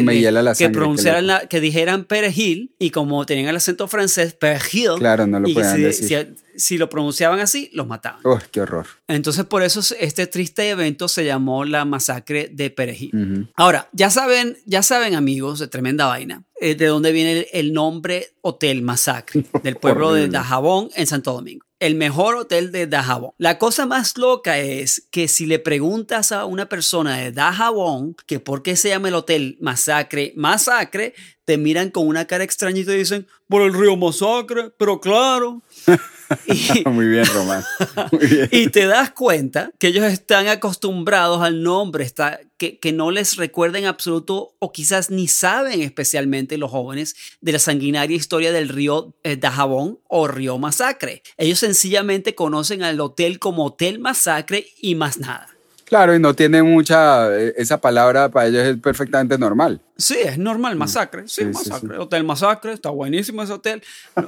que 0.58 0.70
pronunciaran, 0.70 1.48
que 1.48 1.62
dijeran 1.62 2.04
perejil 2.04 2.76
y 2.80 2.90
como 2.90 3.26
tenían 3.30 3.48
el 3.48 3.58
acento 3.58 3.88
francés, 3.88 4.34
perejil. 4.34 4.96
Claro, 4.98 5.28
no 5.28 5.40
lo 5.40 5.54
podían 5.54 5.80
decir. 5.80 6.36
Si, 6.56 6.80
lo 6.80 6.90
pronunciaban 6.90 7.40
así, 7.40 7.70
los 7.74 7.86
mataban. 7.86 8.22
Uy, 8.26 8.40
qué 8.52 8.62
horror! 8.62 8.88
Entonces, 9.08 9.46
por 9.46 9.62
eso 9.62 9.82
este 10.00 10.26
triste 10.26 10.68
evento 10.68 11.08
se 11.08 11.24
llamó 11.24 11.64
la 11.64 11.86
masacre 11.86 12.50
de 12.52 12.72
Perejil. 12.72 13.48
Ahora, 13.56 13.88
ya 13.94 14.10
saben, 14.10 14.58
ya 14.66 14.82
saben, 14.82 15.14
amigos, 15.14 15.60
de 15.60 15.68
tremenda 15.68 16.08
vaina, 16.08 16.44
eh, 16.60 16.74
de 16.74 16.88
dónde 16.88 17.12
viene 17.12 17.48
el, 17.54 17.72
nombre 17.72 18.34
Hotel 18.42 18.82
Masacre, 18.82 19.46
del 19.64 19.76
pueblo 19.76 20.12
de 20.12 20.28
Dajabón, 20.28 20.90
en 20.96 21.06
Santo 21.06 21.32
Domingo 21.32 21.69
el 21.80 21.96
mejor 21.96 22.36
hotel 22.36 22.72
de 22.72 22.88
Dajabón. 22.88 23.32
La 23.38 23.58
cosa 23.58 23.86
más 23.86 24.18
loca 24.18 24.60
es 24.60 25.08
que 25.12 25.28
si 25.28 25.46
le 25.46 25.60
preguntas 25.60 26.32
a 26.32 26.46
una 26.46 26.68
persona 26.68 27.18
de 27.18 27.32
Dajabón 27.32 28.16
que 28.26 28.40
por 28.40 28.64
qué 28.64 28.76
se 28.76 28.90
llama 28.90 29.08
el 29.08 29.16
hotel 29.16 29.58
Masacre, 29.62 30.34
Masacre, 30.36 31.14
te 31.46 31.58
miran 31.58 31.90
con 31.90 32.08
una 32.08 32.26
cara 32.26 32.44
extraña 32.44 32.80
y 32.80 32.86
te 32.86 32.94
dicen, 32.94 33.28
por 33.48 33.64
el 33.64 33.74
río 33.74 33.96
Masacre, 33.96 34.72
pero 34.78 35.00
claro. 35.00 35.64
y, 36.46 36.84
Muy 36.90 37.08
bien, 37.08 37.26
Román. 37.26 37.64
y 38.52 38.68
te 38.70 38.86
das 38.86 39.12
cuenta 39.12 39.72
que 39.80 39.88
ellos 39.88 40.06
están 40.06 40.48
acostumbrados 40.48 41.42
al 41.42 41.64
nombre, 41.64 42.04
está, 42.04 42.40
que, 42.58 42.80
que 42.80 42.92
no 42.92 43.12
les 43.12 43.36
recuerden 43.36 43.84
en 43.84 43.90
absoluto 43.90 44.56
o 44.60 44.72
quizás 44.72 45.10
ni 45.10 45.28
saben 45.28 45.82
especialmente 45.82 46.58
los 46.58 46.72
jóvenes 46.72 47.16
de 47.42 47.52
la 47.54 47.60
sanguinaria 47.60 48.18
historia 48.18 48.52
del 48.52 48.70
río 48.70 49.16
eh, 49.24 49.38
Dajabón 49.38 50.00
o 50.08 50.28
río 50.28 50.58
Masacre. 50.58 51.24
Ellos 51.38 51.60
sencillamente 51.60 52.36
conocen 52.36 52.84
al 52.84 53.00
hotel 53.00 53.40
como 53.40 53.66
Hotel 53.66 54.00
Masacre 54.00 54.68
y 54.82 54.96
más 54.96 55.20
nada. 55.20 55.59
Claro, 55.90 56.16
y 56.16 56.20
no 56.20 56.36
tiene 56.36 56.62
mucha, 56.62 57.36
eh, 57.36 57.56
esa 57.58 57.82
palabra 57.82 58.30
para 58.30 58.48
ellos 58.48 58.64
es 58.64 58.78
perfectamente 58.78 59.40
normal. 59.40 59.82
Sí, 59.98 60.18
es 60.24 60.38
normal, 60.38 60.76
masacre. 60.76 61.24
Sí, 61.26 61.46
masacre. 61.46 61.98
Hotel 61.98 62.24
Masacre, 62.24 62.74
está 62.74 62.92
buenísimo 62.92 63.42
ese 63.42 63.54
hotel. 63.54 63.82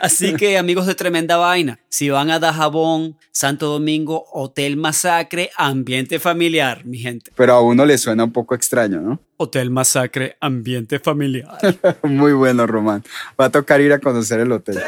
Así 0.00 0.34
que, 0.34 0.56
amigos 0.56 0.86
de 0.86 0.94
Tremenda 0.94 1.36
Vaina, 1.36 1.80
si 1.88 2.10
van 2.10 2.30
a 2.30 2.38
Dajabón, 2.38 3.16
Santo 3.32 3.66
Domingo, 3.66 4.24
Hotel 4.32 4.76
Masacre, 4.76 5.50
ambiente 5.56 6.20
familiar, 6.20 6.84
mi 6.84 6.98
gente. 6.98 7.32
Pero 7.34 7.54
a 7.54 7.60
uno 7.60 7.84
le 7.84 7.98
suena 7.98 8.22
un 8.24 8.32
poco 8.32 8.54
extraño, 8.54 9.00
¿no? 9.00 9.20
Hotel 9.36 9.70
Masacre, 9.70 10.36
ambiente 10.40 11.00
familiar. 11.00 11.58
Muy 12.02 12.32
bueno, 12.32 12.66
Román. 12.66 13.02
Va 13.38 13.46
a 13.46 13.50
tocar 13.50 13.80
ir 13.80 13.92
a 13.92 13.98
conocer 13.98 14.40
el 14.40 14.52
hotel. 14.52 14.80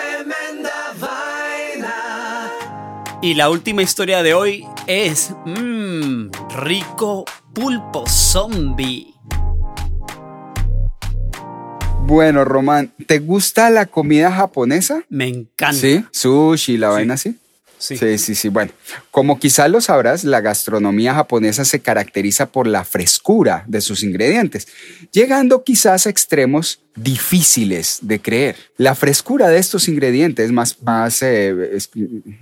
Y 3.21 3.35
la 3.35 3.51
última 3.51 3.83
historia 3.83 4.23
de 4.23 4.35
hoy 4.35 4.65
es 4.87 5.35
mmm, 5.45 6.29
rico 6.63 7.25
pulpo 7.53 8.07
zombie. 8.07 9.13
Bueno, 12.07 12.45
Román, 12.45 12.93
¿te 13.07 13.19
gusta 13.19 13.71
la 13.71 13.87
comida 13.87 14.31
japonesa? 14.31 15.03
Me 15.09 15.27
encanta. 15.27 15.73
Sí, 15.73 16.05
sushi, 16.13 16.77
la 16.77 16.91
vaina 16.91 17.15
así. 17.15 17.35
Sí. 17.79 17.97
sí, 18.19 18.35
sí. 18.35 18.49
Bueno, 18.49 18.73
como 19.11 19.39
quizás 19.39 19.71
lo 19.71 19.81
sabrás, 19.81 20.25
la 20.25 20.41
gastronomía 20.41 21.15
japonesa 21.15 21.65
se 21.65 21.81
caracteriza 21.81 22.51
por 22.51 22.67
la 22.67 22.85
frescura 22.85 23.65
de 23.67 23.81
sus 23.81 24.03
ingredientes, 24.03 24.69
llegando 25.13 25.63
quizás 25.63 26.07
a 26.07 26.11
extremos 26.11 26.81
difíciles 26.97 28.01
de 28.03 28.21
creer. 28.21 28.57
La 28.77 28.95
frescura 28.95 29.49
de 29.49 29.59
estos 29.59 29.89
ingredientes, 29.89 30.51
más, 30.51 30.83
más 30.83 31.23
eh, 31.23 31.77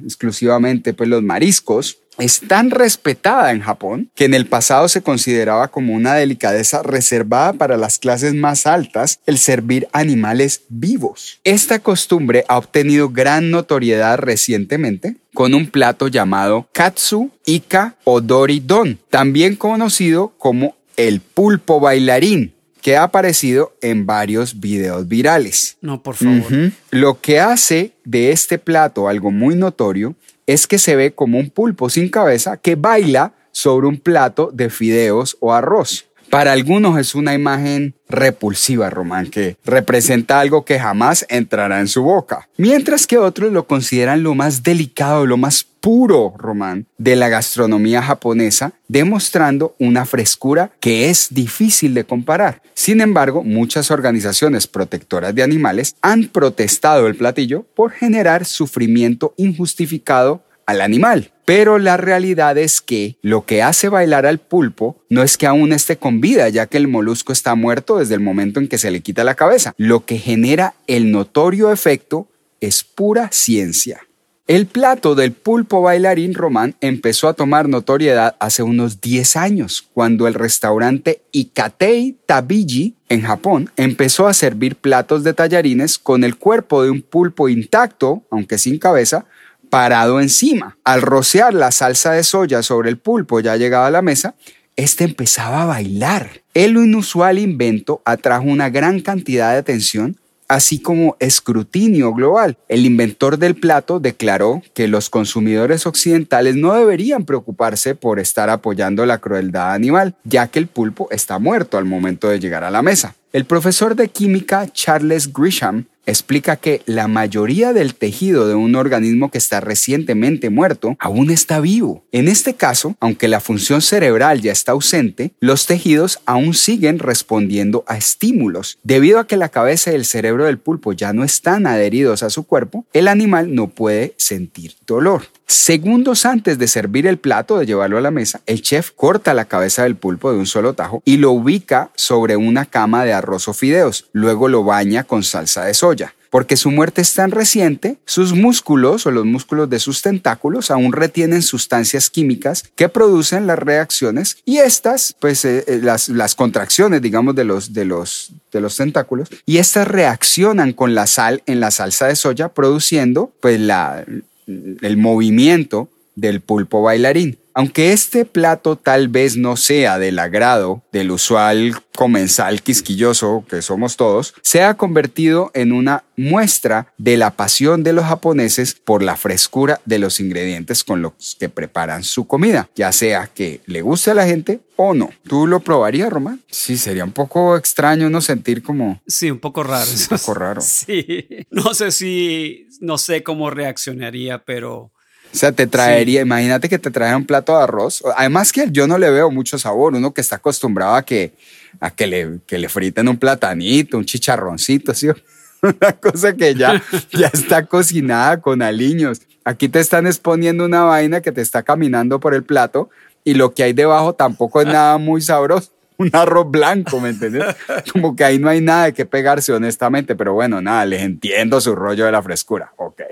exclusivamente 0.05 0.95
pues 0.95 1.09
los 1.09 1.23
mariscos, 1.23 1.99
es 2.19 2.41
tan 2.41 2.71
respetada 2.71 3.53
en 3.53 3.61
Japón 3.61 4.11
que 4.15 4.25
en 4.25 4.35
el 4.35 4.47
pasado 4.47 4.89
se 4.89 5.03
consideraba 5.03 5.69
como 5.69 5.95
una 5.95 6.15
delicadeza 6.15 6.83
reservada 6.83 7.53
para 7.53 7.77
las 7.77 7.99
clases 7.99 8.35
más 8.35 8.67
altas 8.67 9.21
el 9.27 9.39
servir 9.39 9.89
animales 9.93 10.63
vivos. 10.69 11.41
Esta 11.45 11.79
costumbre 11.79 12.45
ha 12.49 12.59
obtenido 12.59 13.11
gran 13.11 13.51
notoriedad 13.51 14.19
recientemente 14.19 15.17
con 15.35 15.55
un 15.55 15.67
plato 15.67 16.09
llamado 16.09 16.69
Katsu 16.73 17.31
Ika 17.45 17.97
Odori 18.05 18.61
Don, 18.61 18.99
también 19.11 19.57
conocido 19.57 20.33
como 20.39 20.77
el 20.97 21.21
pulpo 21.21 21.79
bailarín 21.79 22.55
que 22.81 22.97
ha 22.97 23.03
aparecido 23.03 23.77
en 23.83 24.07
varios 24.07 24.61
videos 24.61 25.09
virales. 25.09 25.77
No, 25.81 26.03
por 26.05 26.15
favor. 26.15 26.71
Lo 26.91 27.21
que 27.21 27.41
hace 27.41 27.93
de 28.05 28.31
este 28.31 28.59
plato 28.59 29.09
algo 29.09 29.33
muy 29.33 29.57
notorio 29.57 30.15
es 30.47 30.67
que 30.67 30.79
se 30.79 30.97
ve 30.97 31.15
como 31.15 31.39
un 31.39 31.51
pulpo 31.51 31.91
sin 31.91 32.09
cabeza 32.09 32.57
que 32.57 32.77
baila 32.77 33.35
sobre 33.53 33.87
un 33.87 33.99
plato 33.99 34.51
de 34.53 34.71
fideos 34.71 35.37
o 35.41 35.53
arroz. 35.53 36.07
Para 36.31 36.53
algunos 36.53 36.99
es 36.99 37.15
una 37.15 37.35
imagen 37.35 37.95
repulsiva, 38.09 38.91
Román, 38.91 39.31
que 39.31 39.57
representa 39.65 40.41
algo 40.41 40.65
que 40.65 40.79
jamás 40.79 41.25
entrará 41.29 41.81
en 41.81 41.89
su 41.89 42.03
boca, 42.03 42.49
mientras 42.57 43.07
que 43.07 43.17
otros 43.17 43.53
lo 43.53 43.67
consideran 43.67 44.23
lo 44.23 44.35
más 44.35 44.63
delicado, 44.63 45.25
lo 45.25 45.37
más 45.37 45.67
puro, 45.87 46.35
Román, 46.37 46.89
de 46.99 47.15
la 47.15 47.29
gastronomía 47.29 48.03
japonesa, 48.03 48.73
demostrando 48.89 49.77
una 49.79 50.05
frescura 50.05 50.73
que 50.81 51.11
es 51.11 51.29
difícil 51.31 51.95
de 51.95 52.03
comparar. 52.03 52.61
Sin 52.75 53.01
embargo, 53.01 53.45
muchas 53.45 53.93
organizaciones 53.93 54.67
protectoras 54.67 55.33
de 55.33 55.45
animales 55.45 55.95
han 56.03 56.25
protestado 56.25 57.07
el 57.07 57.15
platillo 57.15 57.63
por 57.77 57.93
generar 57.93 58.47
sufrimiento 58.47 59.33
injustificado 59.37 60.43
al 60.67 60.81
animal. 60.81 61.31
Pero 61.45 61.79
la 61.79 61.97
realidad 61.97 62.59
es 62.59 62.81
que 62.81 63.17
lo 63.23 63.47
que 63.47 63.63
hace 63.63 63.89
bailar 63.89 64.27
al 64.27 64.41
pulpo 64.41 65.05
no 65.09 65.23
es 65.23 65.37
que 65.37 65.47
aún 65.47 65.73
esté 65.73 65.99
con 65.99 66.21
vida, 66.21 66.49
ya 66.49 66.67
que 66.67 66.79
el 66.79 66.89
molusco 66.89 67.33
está 67.33 67.55
muerto 67.55 67.99
desde 67.99 68.15
el 68.15 68.21
momento 68.21 68.59
en 68.59 68.67
que 68.67 68.79
se 68.79 68.91
le 68.91 69.03
quita 69.03 69.23
la 69.23 69.37
cabeza. 69.37 69.73
Lo 69.77 70.05
que 70.05 70.19
genera 70.19 70.75
el 70.89 71.13
notorio 71.13 71.71
efecto 71.71 72.27
es 72.61 72.83
pura 72.83 73.29
ciencia. 73.31 74.01
El 74.47 74.67
plato 74.67 75.17
del 75.17 75.33
pulpo 75.33 75.83
bailarín 75.83 76.33
román 76.33 76.77
empezó 76.81 77.27
a 77.27 77.35
tomar 77.35 77.69
notoriedad 77.69 78.37
hace 78.39 78.63
unos 78.63 79.01
10 79.01 79.35
años, 79.35 79.89
cuando 79.93 80.29
el 80.29 80.35
restaurante 80.35 81.21
Ikatei 81.33 82.17
Tabiji 82.27 82.95
en 83.09 83.23
Japón 83.23 83.73
empezó 83.77 84.29
a 84.29 84.35
servir 84.35 84.77
platos 84.77 85.25
de 85.25 85.35
tallarines 85.35 85.99
con 85.99 86.23
el 86.23 86.37
cuerpo 86.37 86.85
de 86.85 86.91
un 86.91 87.03
pulpo 87.03 87.49
intacto, 87.49 88.23
aunque 88.31 88.57
sin 88.59 88.79
cabeza, 88.79 89.25
parado 89.69 90.21
encima. 90.21 90.79
Al 90.85 91.03
rociar 91.03 91.53
la 91.53 91.73
salsa 91.73 92.13
de 92.13 92.23
soya 92.23 92.63
sobre 92.63 92.89
el 92.89 92.99
pulpo 92.99 93.41
ya 93.41 93.57
llegado 93.57 93.87
a 93.87 93.91
la 93.91 94.01
mesa, 94.01 94.37
este 94.77 95.03
empezaba 95.03 95.63
a 95.63 95.67
bailar. 95.67 96.43
El 96.55 96.77
inusual 96.77 97.41
invento 97.41 98.01
atrajo 98.05 98.45
una 98.45 98.71
gran 98.71 99.01
cantidad 99.01 99.51
de 99.51 99.59
atención, 99.59 100.21
así 100.49 100.81
como 100.81 101.17
escrutinio 101.21 102.13
global. 102.13 102.57
El 102.69 102.87
inventor 102.87 103.39
del 103.39 103.55
plato 103.55 104.01
declaró 104.01 104.63
que 104.75 104.89
los 104.89 105.11
consumidores 105.11 105.87
occidentales 105.87 106.57
no 106.57 106.75
deberían 106.75 107.25
preocuparse 107.25 107.95
por 107.95 108.21
estar 108.21 108.51
apoyando 108.51 109.07
la 109.07 109.19
crueldad 109.19 109.73
animal, 109.73 110.15
ya 110.25 110.49
que 110.49 110.59
el 110.59 110.67
pulpo 110.67 111.09
está 111.11 111.39
muerto 111.39 111.79
al 111.79 111.85
momento 111.85 112.29
de 112.29 112.41
llegar 112.41 112.65
a 112.65 112.71
la 112.71 112.83
mesa. 112.83 113.15
El 113.33 113.45
profesor 113.45 113.97
de 113.97 114.09
química 114.09 114.67
Charles 114.73 115.33
Grisham 115.33 115.87
explica 116.07 116.57
que 116.57 116.83
la 116.87 117.09
mayoría 117.09 117.73
del 117.73 117.95
tejido 117.95 118.49
de 118.49 118.55
un 118.55 118.75
organismo 118.77 119.31
que 119.31 119.39
está 119.39 119.61
recientemente 119.61 120.51
muerto 120.51 120.97
aún 120.99 121.31
está 121.31 121.61
vivo. 121.61 122.05
En 122.13 122.29
este 122.29 122.55
caso, 122.55 122.97
aunque 123.01 123.29
la 123.29 123.41
función 123.41 123.83
cerebral 123.83 124.41
ya 124.41 124.53
está 124.53 124.73
ausente, 124.73 125.33
los 125.41 125.67
tejidos 125.67 126.21
aún 126.25 126.55
siguen 126.55 126.99
respondiendo 126.99 127.85
a 127.87 127.97
estímulos. 127.97 128.79
Debido 128.83 129.19
a 129.19 129.27
que 129.27 129.37
la 129.37 129.49
cabeza 129.49 129.93
y 129.93 129.97
el 129.97 130.05
cerebro 130.05 130.47
del 130.47 130.59
pulpo 130.59 130.93
ya 130.93 131.13
no 131.13 131.25
están 131.25 131.67
adheridos 131.67 132.23
a 132.23 132.31
su 132.31 132.45
cuerpo, 132.45 132.87
el 132.93 133.09
animal 133.09 133.55
no 133.55 133.69
puede 133.69 134.15
sentir 134.17 134.75
dolor. 134.87 135.23
Segundos 135.49 136.27
antes 136.27 136.59
de 136.59 136.67
servir 136.67 137.07
el 137.07 137.19
plato, 137.19 137.59
de 137.59 137.67
llevarlo 137.67 137.99
a 137.99 138.01
la 138.01 138.11
mesa, 138.11 138.41
el 138.47 138.63
chef 138.63 138.91
corta 138.91 139.33
la 139.33 139.45
cabeza 139.45 139.85
del 139.85 139.97
pulpo 139.97 140.33
de 140.33 140.39
un 140.39 140.47
solo 140.47 140.75
tajo 140.75 141.03
y 141.05 141.19
lo 141.19 141.31
ubica 141.31 141.91
sobre 141.95 142.37
una 142.37 142.67
cama 142.67 143.05
de 143.05 143.13
arroz 143.13 143.47
o 143.47 143.55
fideos. 143.55 144.09
Luego 144.13 144.49
lo 144.49 144.65
baña 144.65 145.05
con 145.05 145.23
salsa 145.23 145.65
de 145.65 145.75
soya. 145.75 145.96
Porque 146.37 146.59
su 146.59 146.71
muerte 146.71 147.01
es 147.01 147.15
tan 147.15 147.31
reciente, 147.31 147.97
sus 148.05 148.35
músculos 148.35 149.07
o 149.07 149.11
los 149.11 149.25
músculos 149.25 149.71
de 149.71 149.79
sus 149.79 150.03
tentáculos 150.03 150.71
aún 150.71 150.93
retienen 150.93 151.41
sustancias 151.41 152.11
químicas 152.11 152.63
que 152.75 152.91
producen 152.91 153.47
las 153.47 153.59
reacciones 153.59 154.37
y 154.45 154.59
estas, 154.59 155.17
pues 155.19 155.47
eh, 155.47 155.65
eh, 155.67 155.81
las, 155.83 156.11
las, 156.11 156.35
contracciones, 156.35 157.01
digamos, 157.01 157.35
de 157.37 157.45
los, 157.45 157.73
de, 157.73 157.87
los, 157.87 158.33
de 158.53 158.61
los 158.61 158.77
tentáculos, 158.77 159.31
y 159.47 159.57
estas 159.57 159.89
reaccionan 159.89 160.75
con 160.75 160.95
la 160.95 161.07
sal 161.07 161.43
en 161.47 161.59
la 161.59 161.71
salsa 161.71 162.09
de 162.09 162.17
soya, 162.17 162.51
produciendo 162.51 163.33
pues 163.41 163.59
la, 163.59 164.05
el 164.47 164.97
movimiento 164.99 165.89
del 166.17 166.43
pulpo 166.43 166.83
bailarín. 166.83 167.39
Aunque 167.59 167.95
este 167.95 168.27
plato 168.27 168.77
tal 168.77 169.09
vez 169.09 169.39
no 169.39 169.57
sea 169.57 169.99
del 169.99 170.19
agrado 170.19 170.83
del 170.93 171.11
usual 171.11 171.75
comensal 171.97 172.61
quisquilloso 172.61 173.47
que 173.49 173.63
somos 173.63 173.97
todos, 173.97 174.35
se 174.43 174.63
ha 174.63 174.75
convertido 174.75 175.51
en 175.55 175.73
una 175.73 176.05
muestra 176.19 176.93
de 176.99 177.17
la 177.17 177.31
pasión 177.31 177.83
de 177.83 177.95
los 177.95 178.05
japoneses 178.05 178.75
por 178.75 179.03
la 179.03 179.17
frescura 179.17 179.81
de 179.87 179.99
los 179.99 180.21
ingredientes 180.21 180.85
con 180.85 181.01
los 181.01 181.35
que 181.41 181.49
preparan 181.49 182.05
su 182.05 182.27
comida, 182.27 182.69
ya 182.77 182.93
sea 182.93 183.31
que 183.35 183.63
le 183.65 183.81
guste 183.81 184.11
a 184.11 184.15
la 184.15 184.27
gente 184.27 184.61
o 184.77 184.93
no. 184.93 185.09
¿Tú 185.27 185.47
lo 185.47 185.61
probarías, 185.61 186.13
Román? 186.13 186.43
Sí, 186.51 186.77
sería 186.77 187.05
un 187.05 187.13
poco 187.13 187.57
extraño 187.57 188.11
no 188.11 188.21
sentir 188.21 188.63
como... 188.63 189.01
Sí, 189.07 189.31
un 189.31 189.41
poco 189.41 189.63
raro. 189.63 189.91
Un 189.91 190.19
poco 190.19 190.35
raro. 190.35 190.61
Sí, 190.67 191.27
no 191.51 191.73
sé 191.73 191.91
si, 191.91 192.69
no 192.83 192.99
sé 192.99 193.23
cómo 193.23 193.49
reaccionaría, 193.49 194.45
pero 194.45 194.93
o 195.37 195.39
sea, 195.39 195.53
te 195.53 195.67
traería, 195.67 196.23
imagínate 196.23 196.67
que 196.67 196.79
te 196.79 196.91
trajeran 196.91 197.21
un 197.21 197.27
plato 197.27 197.55
de 197.55 197.63
arroz. 197.63 198.03
Además 198.17 198.53
que 198.53 198.69
yo 198.71 198.87
no 198.87 198.97
le 198.97 199.11
veo 199.11 199.31
mucho 199.31 199.59
sabor, 199.59 199.95
uno 199.95 200.15
que 200.15 200.23
está 200.23 200.37
acostumbrado 200.37 200.95
a 200.95 201.03
que, 201.03 201.35
a 201.79 201.91
que, 201.91 202.07
le, 202.07 202.39
que 202.47 202.57
le 202.57 202.71
friten 202.71 203.07
un 203.07 203.19
platanito, 203.19 203.99
un 203.99 204.07
chicharroncito, 204.07 204.95
¿sí? 204.95 205.09
una 205.63 205.93
cosa 205.93 206.35
que 206.35 206.55
ya, 206.55 206.83
ya 207.13 207.27
está 207.27 207.67
cocinada 207.67 208.41
con 208.41 208.63
aliños. 208.63 209.21
Aquí 209.45 209.69
te 209.69 209.79
están 209.79 210.07
exponiendo 210.07 210.65
una 210.65 210.85
vaina 210.85 211.21
que 211.21 211.33
te 211.33 211.43
está 211.43 211.63
caminando 211.63 212.19
por 212.19 212.33
el 212.33 212.43
plato 212.43 212.89
y 213.23 213.35
lo 213.35 213.53
que 213.53 213.63
hay 213.63 213.75
debajo 213.75 214.15
tampoco 214.15 214.63
es 214.63 214.69
nada 214.69 214.97
muy 214.97 215.21
sabroso. 215.21 215.71
un 215.99 216.09
arroz 216.15 216.51
blanco, 216.51 216.99
¿me 216.99 217.11
entiendes? 217.11 217.45
Como 217.93 218.17
que 218.17 218.25
ahí 218.25 218.39
no 218.39 218.49
hay 218.49 218.63
nada 218.63 218.87
de 218.87 218.95
qué 218.95 219.05
pegarse, 219.05 219.53
honestamente, 219.53 220.17
pero 220.17 220.33
bueno, 220.33 220.63
nada, 220.63 220.87
les 220.87 221.03
entiendo 221.03 221.61
su 221.61 221.75
rollo 221.75 222.07
de 222.07 222.13
la 222.13 222.23
frescura, 222.23 222.73
ok. 222.77 223.03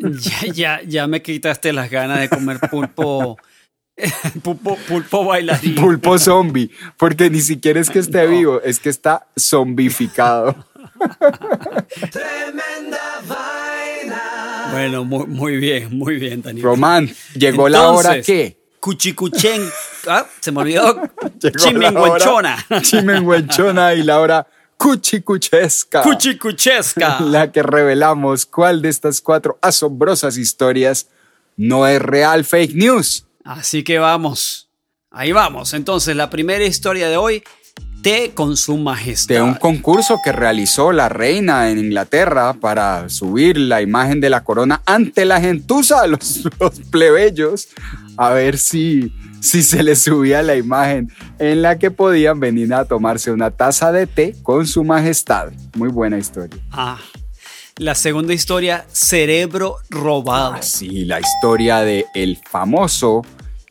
Ya, 0.00 0.52
ya, 0.52 0.80
ya 0.86 1.06
me 1.06 1.20
quitaste 1.20 1.72
las 1.72 1.90
ganas 1.90 2.20
de 2.20 2.28
comer 2.28 2.58
pulpo, 2.70 3.36
pulpo, 4.42 4.76
pulpo 4.88 5.24
bailarín. 5.24 5.74
Pulpo 5.74 6.18
zombie, 6.18 6.70
porque 6.96 7.28
ni 7.28 7.40
siquiera 7.40 7.80
es 7.80 7.90
que 7.90 7.98
esté 7.98 8.26
vivo, 8.26 8.60
es 8.62 8.80
que 8.80 8.88
está 8.88 9.26
zombificado. 9.38 10.56
Bueno, 14.72 15.04
muy, 15.04 15.26
muy 15.26 15.56
bien, 15.56 15.98
muy 15.98 16.16
bien, 16.16 16.40
Daniel. 16.40 16.64
Román, 16.64 17.10
llegó 17.34 17.68
la 17.68 17.90
hora 17.90 18.14
Entonces, 18.14 18.26
que 18.26 18.60
Cuchicuchen. 18.80 19.68
Ah, 20.08 20.26
se 20.40 20.50
me 20.50 20.60
olvidó. 20.60 21.02
Chimenguenchona. 21.58 22.56
Chimenguenchona 22.80 23.92
y 23.94 24.02
la 24.02 24.20
hora 24.20 24.46
cuchicuchesca. 24.80 26.02
Cuchicuchesca. 26.02 27.20
La 27.26 27.52
que 27.52 27.62
revelamos 27.62 28.46
cuál 28.46 28.80
de 28.80 28.88
estas 28.88 29.20
cuatro 29.20 29.58
asombrosas 29.60 30.38
historias 30.38 31.08
no 31.56 31.86
es 31.86 32.00
real 32.00 32.44
fake 32.46 32.74
news. 32.74 33.26
Así 33.44 33.84
que 33.84 33.98
vamos. 33.98 34.70
Ahí 35.10 35.32
vamos. 35.32 35.74
Entonces, 35.74 36.16
la 36.16 36.30
primera 36.30 36.64
historia 36.64 37.08
de 37.10 37.16
hoy, 37.18 37.42
té 38.02 38.32
con 38.34 38.56
su 38.56 38.76
majestad. 38.76 39.34
De 39.34 39.42
un 39.42 39.54
concurso 39.54 40.18
que 40.22 40.32
realizó 40.32 40.92
la 40.92 41.08
reina 41.08 41.70
en 41.70 41.78
Inglaterra 41.78 42.54
para 42.54 43.08
subir 43.08 43.58
la 43.58 43.82
imagen 43.82 44.20
de 44.20 44.30
la 44.30 44.44
corona 44.44 44.82
ante 44.86 45.24
la 45.24 45.40
gentuza, 45.40 46.06
los, 46.08 46.48
los 46.58 46.80
plebeyos, 46.90 47.68
a 48.16 48.30
ver 48.30 48.58
si, 48.58 49.12
si 49.40 49.62
se 49.62 49.82
les 49.82 50.02
subía 50.02 50.42
la 50.42 50.56
imagen 50.56 51.10
en 51.38 51.62
la 51.62 51.78
que 51.78 51.90
podían 51.90 52.40
venir 52.40 52.72
a 52.74 52.84
tomarse 52.84 53.30
una 53.30 53.50
taza 53.50 53.92
de 53.92 54.06
té 54.06 54.34
con 54.42 54.66
su 54.66 54.84
majestad. 54.84 55.52
Muy 55.76 55.88
buena 55.88 56.18
historia. 56.18 56.60
Ah. 56.70 56.98
La 57.76 57.94
segunda 57.94 58.34
historia, 58.34 58.84
cerebro 58.92 59.76
robado. 59.88 60.52
Así, 60.52 61.06
la 61.06 61.18
historia 61.18 61.78
de 61.78 62.04
el 62.14 62.36
famoso 62.36 63.22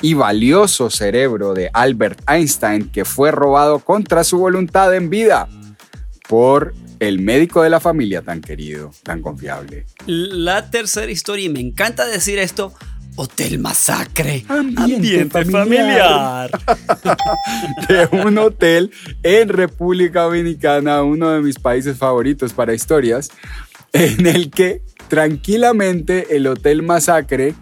y 0.01 0.13
valioso 0.13 0.89
cerebro 0.89 1.53
de 1.53 1.69
Albert 1.73 2.21
Einstein 2.27 2.89
que 2.89 3.05
fue 3.05 3.31
robado 3.31 3.79
contra 3.79 4.23
su 4.23 4.37
voluntad 4.37 4.93
en 4.95 5.09
vida 5.09 5.47
por 6.27 6.73
el 6.99 7.19
médico 7.19 7.63
de 7.63 7.69
la 7.69 7.79
familia 7.79 8.21
tan 8.21 8.41
querido, 8.41 8.91
tan 9.03 9.21
confiable. 9.21 9.85
La 10.05 10.69
tercera 10.69 11.11
historia, 11.11 11.45
y 11.45 11.49
me 11.49 11.59
encanta 11.59 12.05
decir 12.05 12.39
esto, 12.39 12.73
Hotel 13.15 13.59
Masacre. 13.59 14.45
Ambiente 14.47 15.43
familiar. 15.45 16.51
De 17.89 18.07
un 18.11 18.37
hotel 18.37 18.91
en 19.23 19.49
República 19.49 20.21
Dominicana, 20.21 21.03
uno 21.03 21.31
de 21.31 21.41
mis 21.41 21.57
países 21.57 21.97
favoritos 21.97 22.53
para 22.53 22.73
historias, 22.73 23.29
en 23.93 24.25
el 24.25 24.51
que 24.51 24.83
tranquilamente 25.07 26.35
el 26.35 26.47
Hotel 26.47 26.83
Masacre 26.83 27.55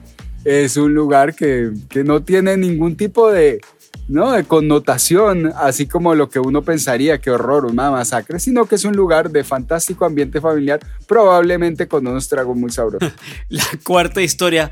es 0.47 0.77
un 0.77 0.93
lugar 0.93 1.35
que, 1.35 1.71
que 1.89 2.05
no 2.05 2.23
tiene 2.23 2.55
ningún 2.55 2.95
tipo 2.95 3.29
de, 3.29 3.59
¿no? 4.07 4.31
de 4.31 4.45
connotación, 4.45 5.51
así 5.57 5.87
como 5.87 6.15
lo 6.15 6.29
que 6.29 6.39
uno 6.39 6.61
pensaría, 6.61 7.19
que 7.19 7.31
horror, 7.31 7.65
una 7.65 7.91
masacre, 7.91 8.39
sino 8.39 8.65
que 8.65 8.75
es 8.75 8.85
un 8.85 8.95
lugar 8.95 9.29
de 9.29 9.43
fantástico 9.43 10.05
ambiente 10.05 10.39
familiar, 10.39 10.79
probablemente 11.05 11.89
con 11.89 12.07
unos 12.07 12.29
tragos 12.29 12.55
muy 12.55 12.71
sabrosos. 12.71 13.11
La 13.49 13.65
cuarta 13.83 14.21
historia, 14.21 14.71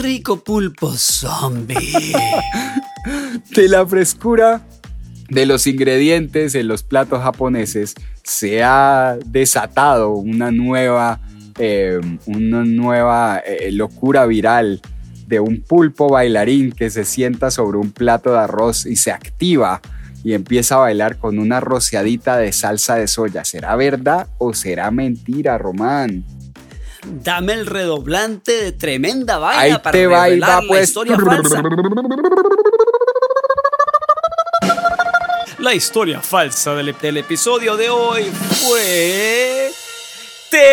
rico 0.00 0.42
pulpo 0.42 0.94
zombie. 0.96 1.76
de 3.54 3.68
la 3.68 3.86
frescura 3.86 4.62
de 5.28 5.44
los 5.44 5.66
ingredientes 5.66 6.54
en 6.54 6.68
los 6.68 6.82
platos 6.82 7.20
japoneses 7.22 7.94
se 8.22 8.62
ha 8.62 9.18
desatado 9.26 10.12
una 10.12 10.50
nueva, 10.50 11.20
eh, 11.58 12.00
una 12.26 12.64
nueva 12.64 13.38
eh, 13.38 13.72
locura 13.72 14.24
viral 14.24 14.80
de 15.26 15.40
un 15.40 15.62
pulpo 15.62 16.08
bailarín 16.08 16.72
que 16.72 16.90
se 16.90 17.04
sienta 17.04 17.50
sobre 17.50 17.78
un 17.78 17.92
plato 17.92 18.32
de 18.32 18.38
arroz 18.38 18.86
y 18.86 18.96
se 18.96 19.10
activa 19.10 19.80
y 20.24 20.34
empieza 20.34 20.76
a 20.76 20.78
bailar 20.78 21.18
con 21.18 21.38
una 21.38 21.60
rociadita 21.60 22.36
de 22.36 22.52
salsa 22.52 22.96
de 22.96 23.08
soya. 23.08 23.44
¿Será 23.44 23.74
verdad 23.76 24.28
o 24.38 24.54
será 24.54 24.90
mentira, 24.90 25.58
Román? 25.58 26.24
Dame 27.04 27.54
el 27.54 27.66
redoblante 27.66 28.52
de 28.52 28.72
tremenda 28.72 29.38
vaina 29.38 29.60
Ahí 29.60 29.72
para 29.82 29.90
te 29.90 30.06
va 30.06 30.24
revelar 30.24 30.50
va 30.50 30.60
la 30.62 30.68
pues. 30.68 30.88
historia 30.88 31.18
falsa. 31.18 31.62
La 35.58 35.74
historia 35.74 36.20
falsa 36.20 36.74
del, 36.74 36.94
del 37.00 37.16
episodio 37.18 37.76
de 37.76 37.88
hoy 37.88 38.24
fue 38.24 39.51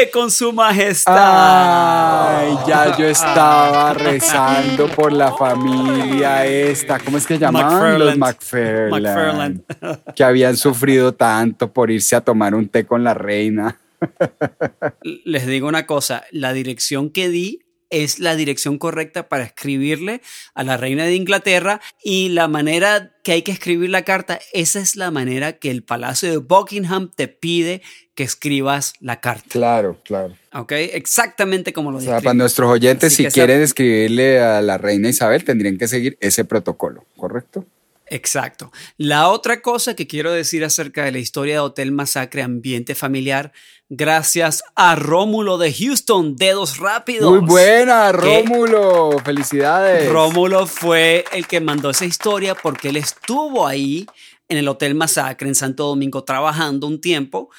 con 0.07 0.31
su 0.31 0.53
majestad. 0.53 2.37
Ay, 2.37 2.57
ya 2.67 2.97
yo 2.97 3.05
estaba 3.05 3.93
rezando 3.93 4.87
por 4.87 5.11
la 5.11 5.33
familia 5.33 6.45
esta. 6.45 6.99
¿Cómo 6.99 7.17
es 7.17 7.27
que 7.27 7.37
llamaban? 7.37 7.99
Los 7.99 8.17
McFarland. 8.17 8.91
McFarland. 8.91 9.63
Que 10.15 10.23
habían 10.23 10.55
sufrido 10.55 11.13
tanto 11.13 11.71
por 11.73 11.91
irse 11.91 12.15
a 12.15 12.21
tomar 12.21 12.55
un 12.55 12.69
té 12.69 12.85
con 12.85 13.03
la 13.03 13.13
reina. 13.13 13.77
Les 15.25 15.45
digo 15.45 15.67
una 15.67 15.85
cosa, 15.85 16.23
la 16.31 16.53
dirección 16.53 17.09
que 17.09 17.29
di 17.29 17.65
es 17.89 18.19
la 18.19 18.35
dirección 18.35 18.77
correcta 18.77 19.27
para 19.29 19.43
escribirle 19.43 20.21
a 20.53 20.63
la 20.63 20.77
reina 20.77 21.05
de 21.05 21.15
Inglaterra 21.15 21.81
y 22.03 22.29
la 22.29 22.47
manera 22.47 23.15
que 23.23 23.31
hay 23.31 23.41
que 23.41 23.51
escribir 23.51 23.89
la 23.89 24.03
carta, 24.03 24.39
esa 24.53 24.79
es 24.79 24.95
la 24.95 25.11
manera 25.11 25.53
que 25.53 25.71
el 25.71 25.83
Palacio 25.83 26.29
de 26.29 26.37
Buckingham 26.37 27.11
te 27.15 27.27
pide 27.27 27.81
que 28.19 28.25
escribas 28.25 28.95
la 28.99 29.21
carta. 29.21 29.47
Claro, 29.47 29.97
claro. 30.03 30.35
¿Ok? 30.51 30.73
Exactamente 30.73 31.71
como 31.71 31.89
lo 31.89 31.99
O 31.99 32.01
sea, 32.01 32.19
para 32.19 32.33
nuestros 32.33 32.69
oyentes, 32.69 33.13
Así 33.13 33.23
si 33.23 33.31
quieren 33.31 33.61
escribirle 33.61 34.41
a 34.41 34.61
la 34.61 34.77
reina 34.77 35.07
Isabel, 35.07 35.45
tendrían 35.45 35.77
que 35.77 35.87
seguir 35.87 36.17
ese 36.19 36.43
protocolo, 36.43 37.05
¿correcto? 37.15 37.65
Exacto. 38.07 38.73
La 38.97 39.29
otra 39.29 39.61
cosa 39.61 39.95
que 39.95 40.05
quiero 40.05 40.33
decir 40.33 40.65
acerca 40.65 41.05
de 41.05 41.13
la 41.13 41.19
historia 41.19 41.53
de 41.53 41.59
Hotel 41.61 41.93
Masacre 41.93 42.41
Ambiente 42.41 42.93
Familiar, 42.93 43.53
gracias 43.87 44.65
a 44.75 44.95
Rómulo 44.95 45.57
de 45.57 45.73
Houston, 45.73 46.35
Dedos 46.35 46.77
Rápidos. 46.77 47.31
Muy 47.31 47.47
buena, 47.47 48.11
Rómulo. 48.11 49.17
Felicidades. 49.23 50.11
Rómulo 50.11 50.67
fue 50.67 51.23
el 51.31 51.47
que 51.47 51.61
mandó 51.61 51.89
esa 51.89 52.03
historia 52.03 52.53
porque 52.53 52.89
él 52.89 52.97
estuvo 52.97 53.65
ahí 53.65 54.05
en 54.49 54.57
el 54.57 54.67
Hotel 54.67 54.95
Masacre 54.95 55.47
en 55.47 55.55
Santo 55.55 55.85
Domingo 55.85 56.23
trabajando 56.23 56.87
un 56.87 56.99
tiempo, 56.99 57.49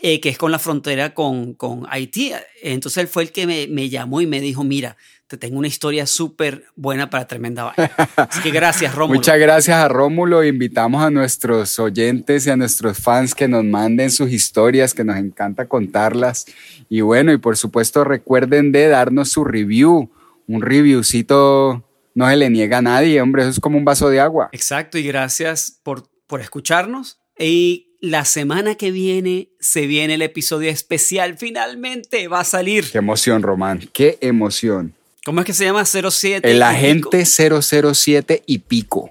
eh, 0.00 0.20
que 0.20 0.28
es 0.28 0.38
con 0.38 0.52
la 0.52 0.58
frontera 0.58 1.14
con, 1.14 1.54
con 1.54 1.86
Haití. 1.88 2.32
Entonces 2.62 3.02
él 3.02 3.08
fue 3.08 3.24
el 3.24 3.32
que 3.32 3.46
me, 3.46 3.66
me 3.66 3.88
llamó 3.88 4.20
y 4.20 4.26
me 4.26 4.40
dijo, 4.40 4.62
mira, 4.64 4.96
te 5.28 5.36
tengo 5.36 5.58
una 5.58 5.68
historia 5.68 6.06
súper 6.06 6.64
buena 6.74 7.10
para 7.10 7.26
Tremenda 7.26 7.64
Vaina. 7.64 7.90
Así 8.16 8.40
que 8.40 8.50
gracias, 8.50 8.94
Rómulo. 8.96 9.18
Muchas 9.18 9.38
gracias 9.38 9.76
a 9.76 9.88
Rómulo. 9.88 10.42
Invitamos 10.42 11.02
a 11.02 11.10
nuestros 11.10 11.78
oyentes 11.78 12.46
y 12.46 12.50
a 12.50 12.56
nuestros 12.56 12.98
fans 12.98 13.34
que 13.34 13.46
nos 13.46 13.64
manden 13.64 14.10
sus 14.10 14.32
historias, 14.32 14.94
que 14.94 15.04
nos 15.04 15.16
encanta 15.16 15.66
contarlas. 15.66 16.46
Y 16.88 17.02
bueno, 17.02 17.32
y 17.32 17.36
por 17.36 17.56
supuesto 17.56 18.04
recuerden 18.04 18.72
de 18.72 18.88
darnos 18.88 19.28
su 19.28 19.44
review. 19.44 20.10
Un 20.46 20.62
reviewcito 20.62 21.84
no 22.14 22.28
se 22.28 22.36
le 22.36 22.48
niega 22.50 22.78
a 22.78 22.82
nadie, 22.82 23.20
hombre, 23.20 23.42
eso 23.42 23.50
es 23.50 23.60
como 23.60 23.78
un 23.78 23.84
vaso 23.84 24.08
de 24.08 24.20
agua. 24.20 24.48
Exacto, 24.52 24.96
y 24.96 25.02
gracias 25.02 25.78
por, 25.82 26.08
por 26.26 26.40
escucharnos. 26.40 27.20
Y 27.38 27.87
la 28.00 28.24
semana 28.24 28.76
que 28.76 28.90
viene 28.90 29.48
se 29.60 29.86
viene 29.86 30.14
el 30.14 30.22
episodio 30.22 30.70
especial. 30.70 31.36
Finalmente 31.38 32.28
va 32.28 32.40
a 32.40 32.44
salir. 32.44 32.90
Qué 32.90 32.98
emoción, 32.98 33.42
Román, 33.42 33.88
qué 33.92 34.18
emoción. 34.20 34.94
¿Cómo 35.24 35.40
es 35.40 35.46
que 35.46 35.52
se 35.52 35.64
llama? 35.64 35.84
07. 35.84 36.50
El 36.50 36.62
agente 36.62 37.24
007 37.26 38.42
y 38.46 38.58
pico. 38.58 39.10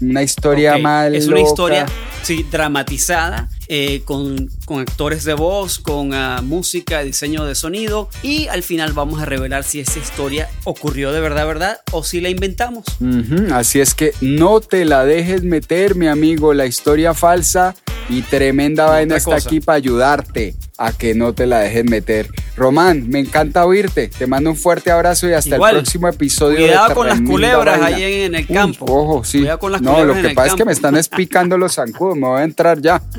Una 0.00 0.22
historia 0.22 0.78
mal. 0.78 1.14
Es 1.14 1.26
una 1.26 1.40
historia 1.40 1.86
sí, 2.22 2.46
dramatizada, 2.50 3.48
eh, 3.68 4.02
con, 4.04 4.50
con 4.64 4.80
actores 4.80 5.24
de 5.24 5.34
voz, 5.34 5.78
con 5.78 6.14
ah, 6.14 6.40
música, 6.42 7.02
diseño 7.02 7.44
de 7.44 7.54
sonido. 7.54 8.08
Y 8.22 8.46
al 8.48 8.62
final 8.62 8.92
vamos 8.92 9.20
a 9.20 9.24
revelar 9.24 9.64
si 9.64 9.80
esa 9.80 9.98
historia 9.98 10.48
ocurrió 10.64 11.12
de 11.12 11.20
verdad, 11.20 11.46
verdad, 11.46 11.80
o 11.92 12.04
si 12.04 12.20
la 12.20 12.28
inventamos. 12.28 12.84
Ujú, 13.00 13.52
Así 13.52 13.80
es 13.80 13.94
que 13.94 14.12
no 14.20 14.60
te 14.60 14.84
la 14.84 15.04
dejes 15.04 15.42
meter, 15.42 15.94
mi 15.94 16.06
amigo. 16.08 16.54
La 16.54 16.66
historia 16.66 17.14
falsa 17.14 17.74
y 18.08 18.22
tremenda 18.22 18.86
vaina 18.86 19.16
está 19.16 19.34
cosa. 19.36 19.48
aquí 19.48 19.60
para 19.60 19.76
ayudarte 19.76 20.54
a 20.78 20.92
que 20.92 21.14
no 21.14 21.32
te 21.32 21.46
la 21.46 21.60
dejes 21.60 21.84
meter. 21.84 22.28
Román, 22.56 23.08
me 23.08 23.20
encanta 23.20 23.64
oírte. 23.64 24.08
Te 24.08 24.26
mando 24.26 24.50
un 24.50 24.56
fuerte 24.56 24.90
abrazo 24.90 25.28
y 25.28 25.32
hasta 25.32 25.54
Igual. 25.54 25.76
el 25.76 25.82
próximo 25.82 26.08
episodio. 26.08 26.58
de 26.58 26.64
Cuidado 26.66 26.94
con 26.94 27.06
las 27.08 27.20
culebras 27.20 27.80
Vaina. 27.80 27.96
ahí 27.96 28.14
en 28.22 28.34
el 28.34 28.46
Uy, 28.48 28.54
campo. 28.54 28.84
ojo, 28.88 29.24
sí. 29.24 29.38
Cuidado 29.38 29.58
con 29.60 29.72
las 29.72 29.80
no, 29.82 29.90
lo 29.92 29.96
culebras 29.98 30.24
en 30.24 30.28
que 30.30 30.34
pasa 30.34 30.48
es 30.48 30.54
que 30.54 30.64
me 30.64 30.72
están 30.72 30.96
espicando 30.96 31.56
los 31.56 31.74
zancudos. 31.74 32.16
Me 32.16 32.26
voy 32.26 32.40
a 32.40 32.44
entrar 32.44 32.80
ya. 32.80 33.00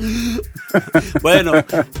Bueno, 1.22 1.43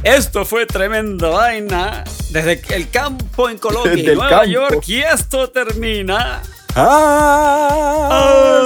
esto 0.02 0.44
fue 0.44 0.66
tremenda 0.66 1.28
vaina 1.28 2.04
desde 2.30 2.62
el 2.74 2.90
campo 2.90 3.48
en 3.48 3.58
Colombia 3.58 3.92
Desde 3.92 4.12
y 4.12 4.16
Nueva 4.16 4.30
campo. 4.30 4.46
York. 4.46 4.84
Y 4.88 5.00
esto 5.00 5.50
termina. 5.50 6.42
Ah. 6.76 8.64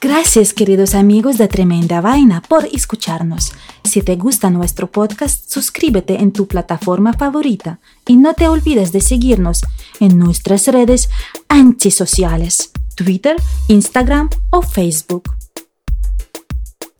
Gracias 0.00 0.54
queridos 0.54 0.94
amigos 0.94 1.38
de 1.38 1.46
Tremenda 1.46 2.00
Vaina 2.00 2.40
por 2.40 2.64
escucharnos. 2.72 3.52
Si 3.84 4.02
te 4.02 4.16
gusta 4.16 4.50
nuestro 4.50 4.90
podcast, 4.90 5.50
suscríbete 5.50 6.20
en 6.20 6.32
tu 6.32 6.46
plataforma 6.46 7.12
favorita 7.12 7.80
y 8.06 8.16
no 8.16 8.34
te 8.34 8.48
olvides 8.48 8.92
de 8.92 9.02
seguirnos 9.02 9.60
en 9.98 10.18
nuestras 10.18 10.66
redes 10.68 11.10
antisociales, 11.48 12.70
Twitter, 12.96 13.36
Instagram 13.68 14.30
o 14.50 14.62
Facebook. 14.62 15.39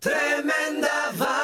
Tremenda 0.01 1.13
vibe. 1.13 1.40